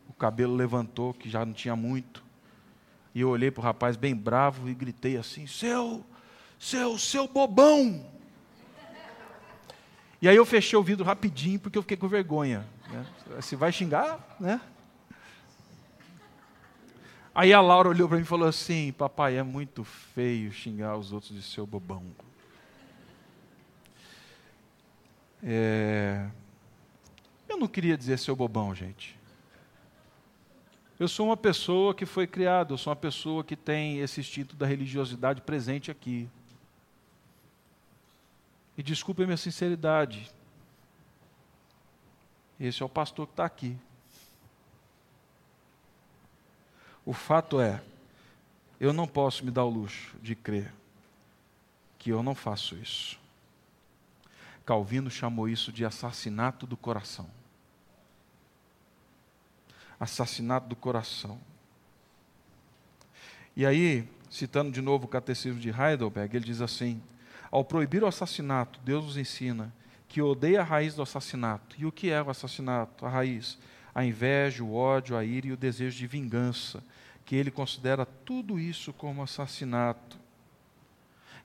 o 0.08 0.12
cabelo 0.12 0.54
levantou, 0.54 1.12
que 1.12 1.28
já 1.28 1.44
não 1.44 1.52
tinha 1.52 1.74
muito, 1.74 2.22
e 3.12 3.20
eu 3.20 3.28
olhei 3.28 3.50
para 3.50 3.60
o 3.60 3.64
rapaz 3.64 3.96
bem 3.96 4.14
bravo 4.14 4.68
e 4.68 4.74
gritei 4.74 5.16
assim: 5.16 5.46
Seu, 5.48 6.04
seu, 6.58 6.96
seu 6.96 7.26
bobão! 7.26 8.06
E 10.22 10.28
aí 10.28 10.36
eu 10.36 10.44
fechei 10.44 10.78
o 10.78 10.82
vidro 10.82 11.04
rapidinho, 11.04 11.58
porque 11.58 11.78
eu 11.78 11.82
fiquei 11.82 11.96
com 11.96 12.06
vergonha. 12.06 12.66
Né? 12.90 13.06
Se 13.40 13.56
vai 13.56 13.72
xingar, 13.72 14.36
né? 14.38 14.60
Aí 17.34 17.52
a 17.52 17.60
Laura 17.60 17.88
olhou 17.88 18.08
para 18.08 18.16
mim 18.16 18.24
e 18.24 18.26
falou 18.26 18.48
assim: 18.48 18.92
Papai, 18.92 19.36
é 19.36 19.42
muito 19.42 19.84
feio 19.84 20.52
xingar 20.52 20.96
os 20.96 21.12
outros 21.12 21.32
de 21.32 21.42
seu 21.42 21.66
bobão. 21.66 22.04
É... 25.42 26.28
Eu 27.48 27.56
não 27.56 27.68
queria 27.68 27.96
dizer 27.96 28.18
seu 28.18 28.34
bobão, 28.34 28.74
gente. 28.74 29.18
Eu 30.98 31.08
sou 31.08 31.26
uma 31.26 31.36
pessoa 31.36 31.94
que 31.94 32.04
foi 32.04 32.26
criada, 32.26 32.74
eu 32.74 32.78
sou 32.78 32.90
uma 32.90 32.96
pessoa 32.96 33.42
que 33.42 33.56
tem 33.56 34.00
esse 34.00 34.20
instinto 34.20 34.54
da 34.54 34.66
religiosidade 34.66 35.40
presente 35.40 35.90
aqui. 35.90 36.28
E 38.76 38.82
desculpe 38.82 39.22
a 39.22 39.26
minha 39.26 39.36
sinceridade. 39.36 40.30
Esse 42.60 42.82
é 42.82 42.86
o 42.86 42.88
pastor 42.90 43.26
que 43.26 43.32
está 43.32 43.46
aqui. 43.46 43.74
O 47.06 47.14
fato 47.14 47.58
é, 47.58 47.82
eu 48.78 48.92
não 48.92 49.08
posso 49.08 49.44
me 49.44 49.50
dar 49.50 49.64
o 49.64 49.70
luxo 49.70 50.14
de 50.22 50.34
crer 50.34 50.70
que 51.98 52.10
eu 52.10 52.22
não 52.22 52.34
faço 52.34 52.76
isso. 52.76 53.18
Calvino 54.64 55.10
chamou 55.10 55.48
isso 55.48 55.72
de 55.72 55.84
assassinato 55.84 56.66
do 56.66 56.76
coração. 56.76 57.28
Assassinato 59.98 60.68
do 60.68 60.76
coração. 60.76 61.40
E 63.56 63.66
aí, 63.66 64.08
citando 64.30 64.70
de 64.70 64.80
novo 64.80 65.06
o 65.06 65.08
catecismo 65.08 65.58
de 65.58 65.70
Heidelberg, 65.70 66.36
ele 66.36 66.44
diz 66.44 66.60
assim: 66.60 67.02
ao 67.50 67.64
proibir 67.64 68.02
o 68.02 68.06
assassinato, 68.06 68.78
Deus 68.84 69.04
nos 69.04 69.16
ensina 69.16 69.72
que 70.10 70.20
odeia 70.20 70.60
a 70.60 70.64
raiz 70.64 70.96
do 70.96 71.02
assassinato. 71.02 71.76
E 71.78 71.86
o 71.86 71.92
que 71.92 72.10
é 72.10 72.20
o 72.20 72.28
assassinato? 72.28 73.06
A 73.06 73.08
raiz? 73.08 73.56
A 73.94 74.04
inveja, 74.04 74.64
o 74.64 74.74
ódio, 74.74 75.16
a 75.16 75.24
ira 75.24 75.46
e 75.46 75.52
o 75.52 75.56
desejo 75.56 75.96
de 75.96 76.06
vingança, 76.08 76.82
que 77.24 77.36
ele 77.36 77.50
considera 77.50 78.04
tudo 78.04 78.58
isso 78.58 78.92
como 78.92 79.22
assassinato. 79.22 80.18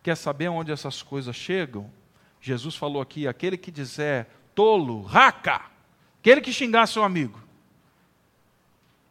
Quer 0.01 0.17
saber 0.17 0.49
onde 0.49 0.71
essas 0.71 1.03
coisas 1.03 1.35
chegam? 1.35 1.91
Jesus 2.41 2.75
falou 2.75 3.03
aqui: 3.03 3.27
aquele 3.27 3.55
que 3.55 3.69
disser 3.69 4.27
tolo, 4.55 5.03
raca, 5.03 5.61
aquele 6.19 6.41
que 6.41 6.51
xingar 6.51 6.87
seu 6.87 7.03
amigo, 7.03 7.39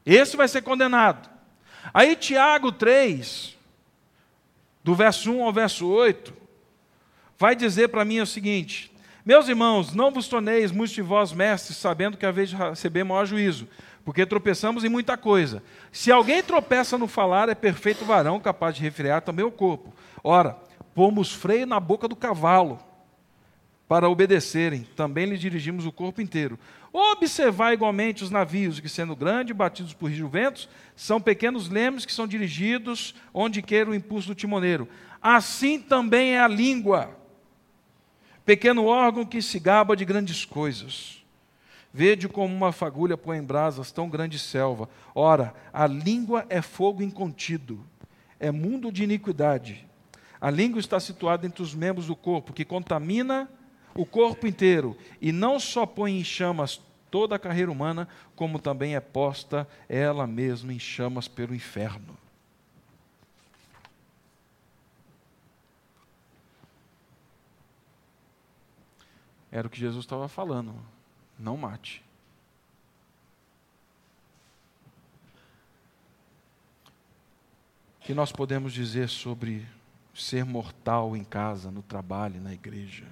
esse 0.05 0.37
vai 0.37 0.49
ser 0.49 0.63
condenado. 0.63 1.31
Aí, 1.93 2.17
Tiago 2.17 2.73
3, 2.73 3.57
do 4.83 4.97
verso 4.97 5.31
1 5.31 5.45
ao 5.45 5.53
verso 5.53 5.87
8, 5.87 6.35
vai 7.39 7.55
dizer 7.55 7.89
para 7.89 8.05
mim 8.05 8.19
o 8.19 8.27
seguinte: 8.27 8.94
Meus 9.27 9.49
irmãos, 9.49 9.95
não 9.95 10.11
vos 10.11 10.29
torneis 10.29 10.71
muitos 10.71 10.95
de 10.95 11.01
vós 11.01 11.33
mestres, 11.33 11.79
sabendo 11.79 12.19
que 12.19 12.27
haveis 12.27 12.51
de 12.51 12.57
receber 12.57 13.05
maior 13.05 13.25
juízo, 13.25 13.67
porque 14.05 14.27
tropeçamos 14.27 14.85
em 14.85 14.91
muita 14.91 15.17
coisa. 15.17 15.63
Se 15.91 16.13
alguém 16.13 16.43
tropeça 16.43 16.99
no 16.99 17.09
falar, 17.09 17.49
é 17.49 17.55
perfeito 17.55 18.05
varão, 18.05 18.39
capaz 18.39 18.77
de 18.77 18.83
refrear 18.83 19.23
também 19.23 19.43
o 19.43 19.51
corpo. 19.51 19.95
Ora, 20.23 20.59
pomos 20.95 21.33
freio 21.33 21.67
na 21.67 21.81
boca 21.81 22.07
do 22.07 22.15
cavalo 22.15 22.79
para 23.89 24.11
obedecerem, 24.11 24.87
também 24.95 25.25
lhe 25.25 25.39
dirigimos 25.39 25.87
o 25.87 25.93
corpo 25.93 26.21
inteiro. 26.21 26.59
Observar 26.93 27.73
igualmente 27.73 28.23
os 28.23 28.31
navios, 28.31 28.79
que 28.79 28.91
sendo 28.91 29.17
grandes, 29.17 29.57
batidos 29.57 29.95
por 29.95 30.11
rios 30.11 30.31
ventos, 30.31 30.69
são 30.95 31.19
pequenos 31.19 31.71
lemes 31.71 32.05
que 32.05 32.13
são 32.13 32.27
dirigidos 32.27 33.15
onde 33.33 33.63
queira 33.63 33.91
o 33.91 33.95
impulso 33.95 34.29
do 34.29 34.35
timoneiro. 34.35 34.87
Assim 35.23 35.81
também 35.81 36.35
é 36.35 36.41
a 36.41 36.47
língua, 36.47 37.24
pequeno 38.45 38.87
órgão 38.87 39.25
que 39.25 39.41
se 39.41 39.59
gaba 39.59 39.97
de 39.97 40.05
grandes 40.05 40.45
coisas. 40.45 41.23
Vede 41.93 42.29
como 42.29 42.53
uma 42.53 42.73
fagulha 42.73 43.17
põe 43.17 43.39
em 43.39 43.43
brasas 43.43 43.93
tão 43.93 44.09
grande 44.09 44.39
selva. 44.39 44.89
Ora, 45.15 45.55
a 45.73 45.87
língua 45.87 46.45
é 46.49 46.61
fogo 46.61 47.03
incontido, 47.03 47.85
é 48.41 48.51
mundo 48.51 48.91
de 48.91 49.05
iniquidade. 49.05 49.87
A 50.41 50.51
língua 50.51 50.81
está 50.81 50.99
situada 50.99 51.47
entre 51.47 51.63
os 51.63 51.75
membros 51.75 52.09
do 52.09 52.17
corpo, 52.17 52.53
que 52.53 52.65
contamina 52.65 53.49
o 53.95 54.05
corpo 54.05 54.47
inteiro, 54.47 54.97
e 55.21 55.31
não 55.31 55.61
só 55.61 55.87
põe 55.87 56.19
em 56.19 56.25
chamas 56.25 56.81
toda 57.11 57.37
a 57.37 57.39
carreira 57.39 57.71
humana, 57.71 58.09
como 58.35 58.59
também 58.59 58.97
é 58.97 59.01
posta 59.01 59.69
ela 59.89 60.27
mesma 60.27 60.73
em 60.73 60.81
chamas 60.81 61.29
pelo 61.29 61.55
inferno. 61.55 62.24
Era 69.55 69.69
o 69.69 69.71
que 69.71 69.79
Jesus 69.79 70.05
estava 70.05 70.27
falando. 70.27 70.75
Não 71.39 71.57
mate. 71.57 72.05
O 78.01 78.01
que 78.01 78.13
nós 78.13 78.33
podemos 78.33 78.73
dizer 78.73 79.09
sobre 79.09 79.65
ser 80.13 80.45
mortal 80.45 81.17
em 81.17 81.23
casa, 81.23 81.71
no 81.71 81.85
trabalho, 81.85 82.41
na 82.41 82.53
igreja? 82.53 83.07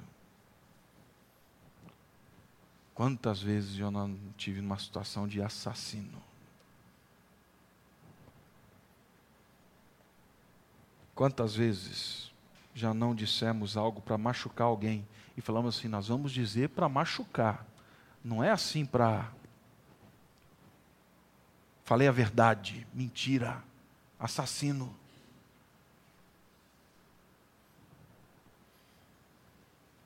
Quantas 2.92 3.40
vezes 3.40 3.78
eu 3.78 3.92
não 3.92 4.18
tive 4.36 4.58
uma 4.58 4.80
situação 4.80 5.28
de 5.28 5.40
assassino? 5.40 6.20
Quantas 11.14 11.54
vezes 11.54 12.32
já 12.74 12.92
não 12.92 13.14
dissemos 13.14 13.76
algo 13.76 14.02
para 14.02 14.18
machucar 14.18 14.66
alguém 14.66 15.06
e 15.36 15.40
falamos 15.40 15.76
assim: 15.76 15.88
nós 15.88 16.08
vamos 16.08 16.32
dizer 16.32 16.70
para 16.70 16.88
machucar, 16.88 17.66
não 18.24 18.42
é 18.42 18.50
assim 18.50 18.84
para. 18.84 19.30
Falei 21.84 22.06
a 22.06 22.12
verdade, 22.12 22.86
mentira, 22.94 23.62
assassino. 24.18 24.94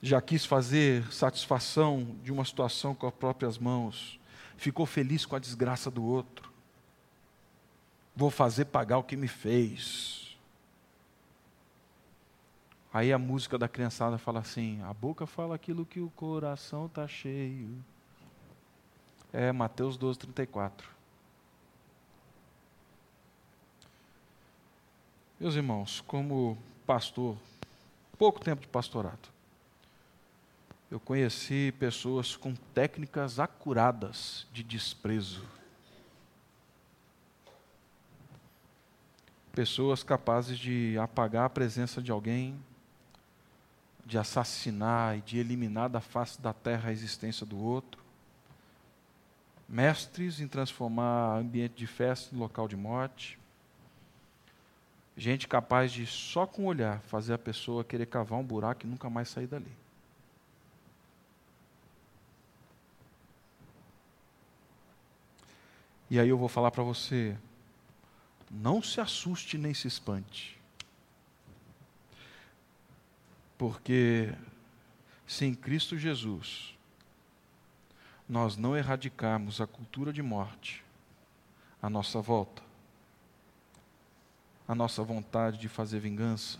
Já 0.02 0.20
quis 0.20 0.44
fazer 0.44 1.10
satisfação 1.12 2.16
de 2.22 2.30
uma 2.30 2.44
situação 2.44 2.94
com 2.94 3.06
as 3.06 3.14
próprias 3.14 3.58
mãos, 3.58 4.20
ficou 4.56 4.86
feliz 4.86 5.26
com 5.26 5.34
a 5.36 5.38
desgraça 5.38 5.90
do 5.90 6.04
outro. 6.04 6.52
Vou 8.14 8.30
fazer 8.30 8.66
pagar 8.66 8.98
o 8.98 9.04
que 9.04 9.16
me 9.16 9.28
fez. 9.28 10.25
Aí 12.92 13.12
a 13.12 13.18
música 13.18 13.58
da 13.58 13.68
criançada 13.68 14.18
fala 14.18 14.40
assim: 14.40 14.80
a 14.82 14.92
boca 14.92 15.26
fala 15.26 15.54
aquilo 15.54 15.84
que 15.84 16.00
o 16.00 16.10
coração 16.10 16.86
está 16.86 17.06
cheio. 17.06 17.68
É 19.32 19.52
Mateus 19.52 19.96
12, 19.96 20.18
34. 20.20 20.88
Meus 25.38 25.54
irmãos, 25.54 26.00
como 26.06 26.56
pastor, 26.86 27.36
pouco 28.16 28.40
tempo 28.40 28.62
de 28.62 28.68
pastorado, 28.68 29.28
eu 30.90 30.98
conheci 30.98 31.74
pessoas 31.78 32.36
com 32.36 32.54
técnicas 32.72 33.38
acuradas 33.38 34.46
de 34.52 34.62
desprezo. 34.62 35.44
Pessoas 39.52 40.02
capazes 40.02 40.58
de 40.58 40.96
apagar 40.98 41.44
a 41.44 41.50
presença 41.50 42.00
de 42.00 42.10
alguém 42.10 42.58
de 44.06 44.16
assassinar 44.16 45.18
e 45.18 45.20
de 45.20 45.36
eliminar 45.36 45.90
da 45.90 46.00
face 46.00 46.40
da 46.40 46.52
terra 46.52 46.90
a 46.90 46.92
existência 46.92 47.44
do 47.44 47.58
outro. 47.58 48.00
Mestres 49.68 50.40
em 50.40 50.46
transformar 50.46 51.38
ambiente 51.38 51.74
de 51.74 51.88
festa 51.88 52.32
em 52.32 52.38
local 52.38 52.68
de 52.68 52.76
morte. 52.76 53.36
Gente 55.16 55.48
capaz 55.48 55.90
de, 55.90 56.06
só 56.06 56.46
com 56.46 56.66
olhar, 56.66 57.00
fazer 57.00 57.32
a 57.34 57.38
pessoa 57.38 57.82
querer 57.82 58.06
cavar 58.06 58.38
um 58.38 58.44
buraco 58.44 58.86
e 58.86 58.88
nunca 58.88 59.10
mais 59.10 59.28
sair 59.28 59.48
dali. 59.48 59.72
E 66.08 66.20
aí 66.20 66.28
eu 66.28 66.38
vou 66.38 66.48
falar 66.48 66.70
para 66.70 66.84
você: 66.84 67.36
não 68.48 68.80
se 68.80 69.00
assuste 69.00 69.58
nem 69.58 69.74
se 69.74 69.88
espante. 69.88 70.55
Porque 73.58 74.34
se 75.26 75.44
em 75.44 75.54
Cristo 75.54 75.96
Jesus 75.96 76.76
nós 78.28 78.56
não 78.56 78.76
erradicarmos 78.76 79.60
a 79.60 79.66
cultura 79.66 80.12
de 80.12 80.22
morte 80.22 80.84
à 81.80 81.88
nossa 81.88 82.20
volta, 82.20 82.62
a 84.66 84.74
nossa 84.74 85.02
vontade 85.02 85.58
de 85.58 85.68
fazer 85.68 86.00
vingança, 86.00 86.58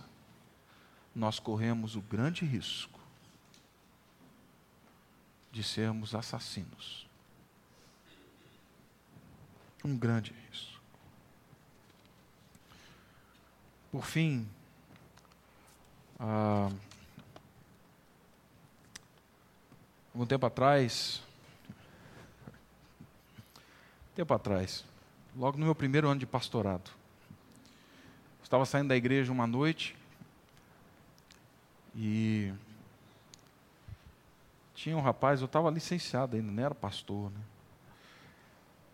nós 1.15 1.39
corremos 1.39 1.97
o 1.97 2.01
grande 2.01 2.45
risco 2.45 3.01
de 5.51 5.63
sermos 5.63 6.15
assassinos. 6.15 7.07
Um 9.83 9.97
grande 9.97 10.35
risco. 10.49 10.81
Por 13.91 14.05
fim, 14.05 14.47
ah, 16.19 16.71
algum 20.13 20.27
tempo 20.27 20.47
atrás, 20.47 21.23
tempo 24.15 24.33
atrás, 24.33 24.85
logo 25.37 25.59
no 25.59 25.65
meu 25.65 25.75
primeiro 25.75 26.09
ano 26.09 26.21
de 26.21 26.27
pastorado, 26.27 26.91
Estava 28.47 28.65
saindo 28.65 28.87
da 28.87 28.97
igreja 28.97 29.33
uma 29.33 29.45
noite 29.45 29.97
e 31.97 32.55
tinha 34.73 34.97
um 34.97 35.01
rapaz, 35.01 35.41
eu 35.41 35.47
estava 35.47 35.69
licenciado 35.69 36.37
ainda, 36.37 36.53
não 36.53 36.63
era 36.63 36.73
pastor. 36.73 37.29
Né? 37.33 37.41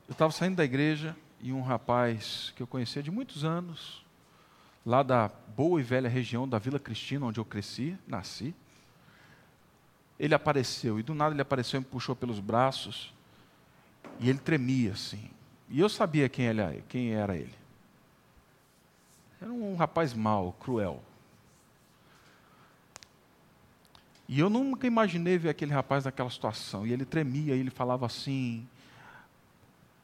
Eu 0.09 0.13
estava 0.13 0.33
saindo 0.33 0.57
da 0.57 0.65
igreja 0.65 1.15
e 1.39 1.53
um 1.53 1.61
rapaz 1.61 2.55
que 2.57 2.63
eu 2.63 2.67
conhecia 2.67 3.03
de 3.03 3.11
muitos 3.11 3.45
anos, 3.45 4.02
lá 4.85 5.03
da 5.03 5.31
boa 5.57 5.81
e 5.81 5.83
velha 5.83 6.09
região 6.09 6.49
da 6.49 6.59
Vila 6.59 6.79
Cristina, 6.79 7.27
onde 7.27 7.39
eu 7.39 7.45
cresci, 7.45 7.97
nasci, 8.07 8.55
ele 10.19 10.35
apareceu, 10.35 10.99
e 10.99 11.03
do 11.03 11.15
nada 11.15 11.35
ele 11.35 11.43
apareceu 11.43 11.79
e 11.79 11.83
me 11.83 11.89
puxou 11.89 12.15
pelos 12.15 12.39
braços, 12.39 13.13
e 14.21 14.29
ele 14.29 14.39
tremia 14.39 14.93
assim. 14.93 15.31
E 15.69 15.81
eu 15.81 15.89
sabia 15.89 16.29
quem, 16.29 16.47
ele, 16.47 16.83
quem 16.89 17.13
era 17.15 17.37
ele. 17.37 17.55
Era 19.41 19.53
um 19.53 19.75
rapaz 19.75 20.15
mau, 20.15 20.53
cruel. 20.53 21.03
E 24.29 24.39
eu 24.39 24.49
nunca 24.49 24.87
imaginei 24.87 25.37
ver 25.37 25.49
aquele 25.49 25.73
rapaz 25.73 26.05
naquela 26.05 26.31
situação. 26.31 26.87
E 26.87 26.93
ele 26.93 27.05
tremia, 27.05 27.57
e 27.57 27.59
ele 27.59 27.71
falava 27.71 28.07
assim: 28.07 28.69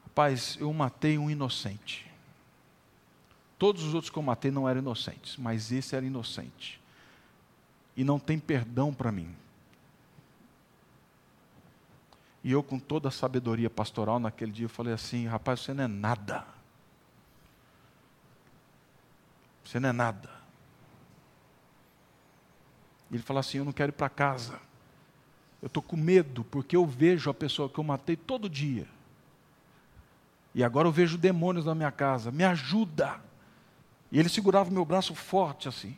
Rapaz, 0.03 0.57
eu 0.59 0.71
matei 0.73 1.17
um 1.17 1.29
inocente. 1.29 2.08
Todos 3.59 3.83
os 3.83 3.93
outros 3.93 4.09
que 4.09 4.17
eu 4.17 4.23
matei 4.23 4.49
não 4.49 4.67
eram 4.67 4.79
inocentes, 4.79 5.35
mas 5.35 5.69
esse 5.69 5.93
era 5.93 6.05
inocente. 6.05 6.79
E 7.95 8.05
não 8.05 8.17
tem 8.17 8.39
perdão 8.39 8.93
para 8.93 9.11
mim. 9.11 9.35
E 12.41 12.53
eu, 12.53 12.63
com 12.63 12.79
toda 12.79 13.09
a 13.09 13.11
sabedoria 13.11 13.69
pastoral 13.69 14.17
naquele 14.17 14.53
dia, 14.53 14.65
eu 14.65 14.69
falei 14.69 14.93
assim: 14.93 15.27
rapaz, 15.27 15.59
você 15.59 15.73
não 15.73 15.83
é 15.83 15.87
nada. 15.87 16.47
Você 19.65 19.77
não 19.77 19.89
é 19.89 19.91
nada. 19.91 20.29
E 23.11 23.15
ele 23.15 23.23
falou 23.23 23.41
assim: 23.41 23.57
eu 23.57 23.65
não 23.65 23.73
quero 23.73 23.89
ir 23.89 23.93
para 23.93 24.07
casa. 24.07 24.57
Eu 25.61 25.67
estou 25.67 25.83
com 25.83 25.97
medo, 25.97 26.45
porque 26.45 26.77
eu 26.77 26.85
vejo 26.85 27.29
a 27.29 27.33
pessoa 27.33 27.67
que 27.67 27.77
eu 27.77 27.83
matei 27.83 28.15
todo 28.15 28.49
dia. 28.49 28.87
E 30.55 30.63
agora 30.63 30.87
eu 30.87 30.93
vejo 30.93 31.17
demônios 31.17 31.65
na 31.65 31.75
minha 31.75 31.91
casa. 31.91 32.31
Me 32.31 32.45
ajuda. 32.45 33.27
E 34.11 34.19
ele 34.19 34.29
segurava 34.29 34.69
o 34.69 34.73
meu 34.73 34.85
braço 34.85 35.13
forte 35.13 35.67
assim. 35.67 35.97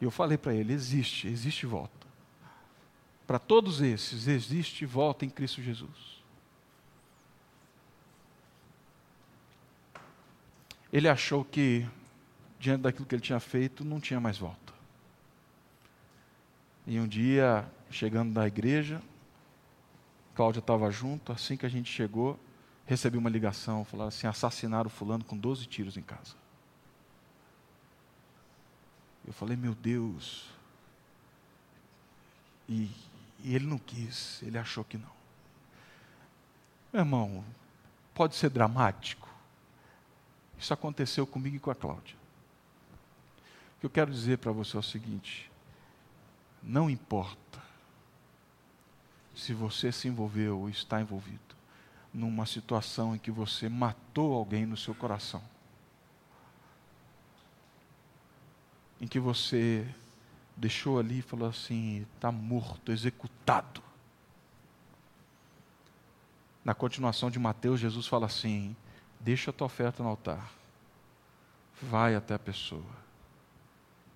E 0.00 0.04
eu 0.04 0.10
falei 0.10 0.38
para 0.38 0.54
ele: 0.54 0.72
existe, 0.72 1.28
existe 1.28 1.66
volta. 1.66 2.06
Para 3.26 3.38
todos 3.38 3.80
esses, 3.80 4.26
existe 4.26 4.84
volta 4.84 5.24
em 5.24 5.30
Cristo 5.30 5.62
Jesus. 5.62 6.20
Ele 10.92 11.08
achou 11.08 11.44
que, 11.44 11.86
diante 12.58 12.82
daquilo 12.82 13.06
que 13.06 13.14
ele 13.14 13.22
tinha 13.22 13.38
feito, 13.38 13.84
não 13.84 14.00
tinha 14.00 14.18
mais 14.18 14.36
volta. 14.36 14.72
E 16.84 16.98
um 16.98 17.06
dia, 17.06 17.70
chegando 17.88 18.32
da 18.32 18.46
igreja, 18.46 19.00
Cláudia 20.34 20.58
estava 20.58 20.90
junto, 20.90 21.30
assim 21.30 21.56
que 21.56 21.66
a 21.66 21.68
gente 21.68 21.92
chegou, 21.92 22.36
recebi 22.90 23.16
uma 23.16 23.30
ligação, 23.30 23.84
falaram 23.84 24.08
assim, 24.08 24.26
assassinaram 24.26 24.90
fulano 24.90 25.24
com 25.24 25.36
12 25.36 25.66
tiros 25.66 25.96
em 25.96 26.02
casa. 26.02 26.34
Eu 29.26 29.32
falei, 29.32 29.56
meu 29.56 29.74
Deus. 29.74 30.48
E 32.68 32.90
e 33.42 33.54
ele 33.54 33.66
não 33.66 33.78
quis, 33.78 34.42
ele 34.42 34.58
achou 34.58 34.84
que 34.84 34.98
não. 34.98 35.10
Meu 36.92 37.02
irmão, 37.02 37.44
pode 38.14 38.34
ser 38.34 38.50
dramático. 38.50 39.28
Isso 40.58 40.74
aconteceu 40.74 41.26
comigo 41.26 41.56
e 41.56 41.60
com 41.60 41.70
a 41.70 41.74
Cláudia. 41.74 42.16
O 43.76 43.80
que 43.80 43.86
eu 43.86 43.90
quero 43.90 44.10
dizer 44.10 44.38
para 44.38 44.52
você 44.52 44.76
é 44.76 44.80
o 44.80 44.82
seguinte: 44.82 45.50
não 46.62 46.90
importa 46.90 47.60
se 49.34 49.54
você 49.54 49.90
se 49.90 50.06
envolveu 50.06 50.60
ou 50.60 50.68
está 50.68 51.00
envolvido 51.00 51.49
numa 52.12 52.46
situação 52.46 53.14
em 53.14 53.18
que 53.18 53.30
você 53.30 53.68
matou 53.68 54.34
alguém 54.34 54.66
no 54.66 54.76
seu 54.76 54.94
coração, 54.94 55.42
em 59.00 59.06
que 59.06 59.18
você 59.18 59.86
deixou 60.56 60.98
ali 60.98 61.18
e 61.18 61.22
falou 61.22 61.48
assim: 61.48 62.06
está 62.14 62.30
morto, 62.30 62.92
executado. 62.92 63.82
Na 66.64 66.74
continuação 66.74 67.30
de 67.30 67.38
Mateus, 67.38 67.80
Jesus 67.80 68.06
fala 68.06 68.26
assim: 68.26 68.76
deixa 69.18 69.50
a 69.50 69.54
tua 69.54 69.66
oferta 69.66 70.02
no 70.02 70.08
altar, 70.08 70.52
vai 71.80 72.14
até 72.14 72.34
a 72.34 72.38
pessoa, 72.38 72.84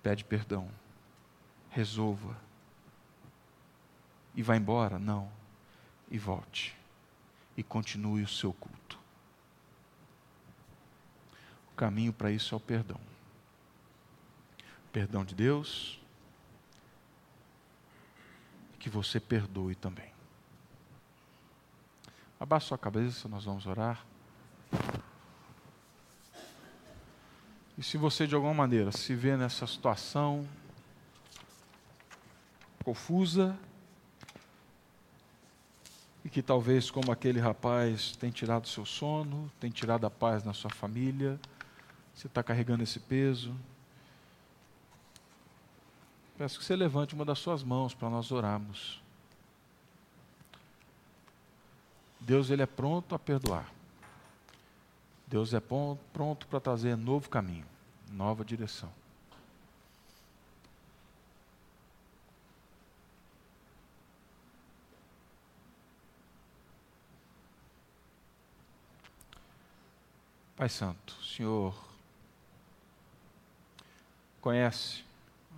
pede 0.03 0.23
perdão, 0.23 0.69
resolva, 1.69 2.37
e 4.35 4.43
vai 4.43 4.57
embora? 4.57 4.99
Não, 4.99 5.31
e 6.11 6.19
volte, 6.19 6.75
e 7.57 7.63
continue 7.63 8.23
o 8.23 8.27
seu 8.27 8.53
culto. 8.53 8.99
O 11.71 11.75
caminho 11.75 12.13
para 12.13 12.31
isso 12.31 12.53
é 12.53 12.57
o 12.57 12.59
perdão. 12.59 12.99
Perdão 14.91 15.25
de 15.25 15.35
Deus, 15.35 15.99
que 18.79 18.89
você 18.89 19.19
perdoe 19.19 19.75
também. 19.75 20.13
Abaixe 22.39 22.67
sua 22.67 22.77
cabeça, 22.77 23.27
nós 23.27 23.45
vamos 23.45 23.65
orar. 23.65 24.05
E 27.77 27.83
se 27.83 27.97
você 27.97 28.25
de 28.25 28.35
alguma 28.35 28.53
maneira 28.53 28.91
se 28.91 29.13
vê 29.13 29.35
nessa 29.35 29.67
situação 29.67 30.47
confusa, 32.83 33.57
e 36.25 36.29
que 36.29 36.41
talvez, 36.41 36.91
como 36.91 37.09
aquele 37.11 37.39
rapaz, 37.39 38.17
tem 38.17 38.31
tirado 38.31 38.67
seu 38.67 38.85
sono, 38.85 39.49
tem 39.61 39.69
tirado 39.69 40.05
a 40.05 40.09
paz 40.09 40.43
na 40.43 40.51
sua 40.51 40.71
família, 40.71 41.39
você 42.13 42.27
está 42.27 42.43
carregando 42.43 42.83
esse 42.83 42.99
peso, 42.99 43.55
Peço 46.37 46.59
que 46.59 46.65
você 46.65 46.75
levante 46.75 47.15
uma 47.15 47.23
das 47.23 47.39
suas 47.39 47.63
mãos 47.63 47.93
para 47.93 48.09
nós 48.09 48.31
orarmos. 48.31 49.01
Deus 52.19 52.49
ele 52.49 52.61
é 52.61 52.65
pronto 52.65 53.15
a 53.15 53.19
perdoar. 53.19 53.71
Deus 55.27 55.53
é 55.53 55.59
pronto 55.59 56.45
para 56.47 56.59
trazer 56.59 56.97
novo 56.97 57.29
caminho, 57.29 57.65
nova 58.11 58.43
direção. 58.43 58.91
Pai 70.55 70.69
Santo, 70.69 71.17
o 71.19 71.23
Senhor 71.23 71.75
conhece 74.39 75.03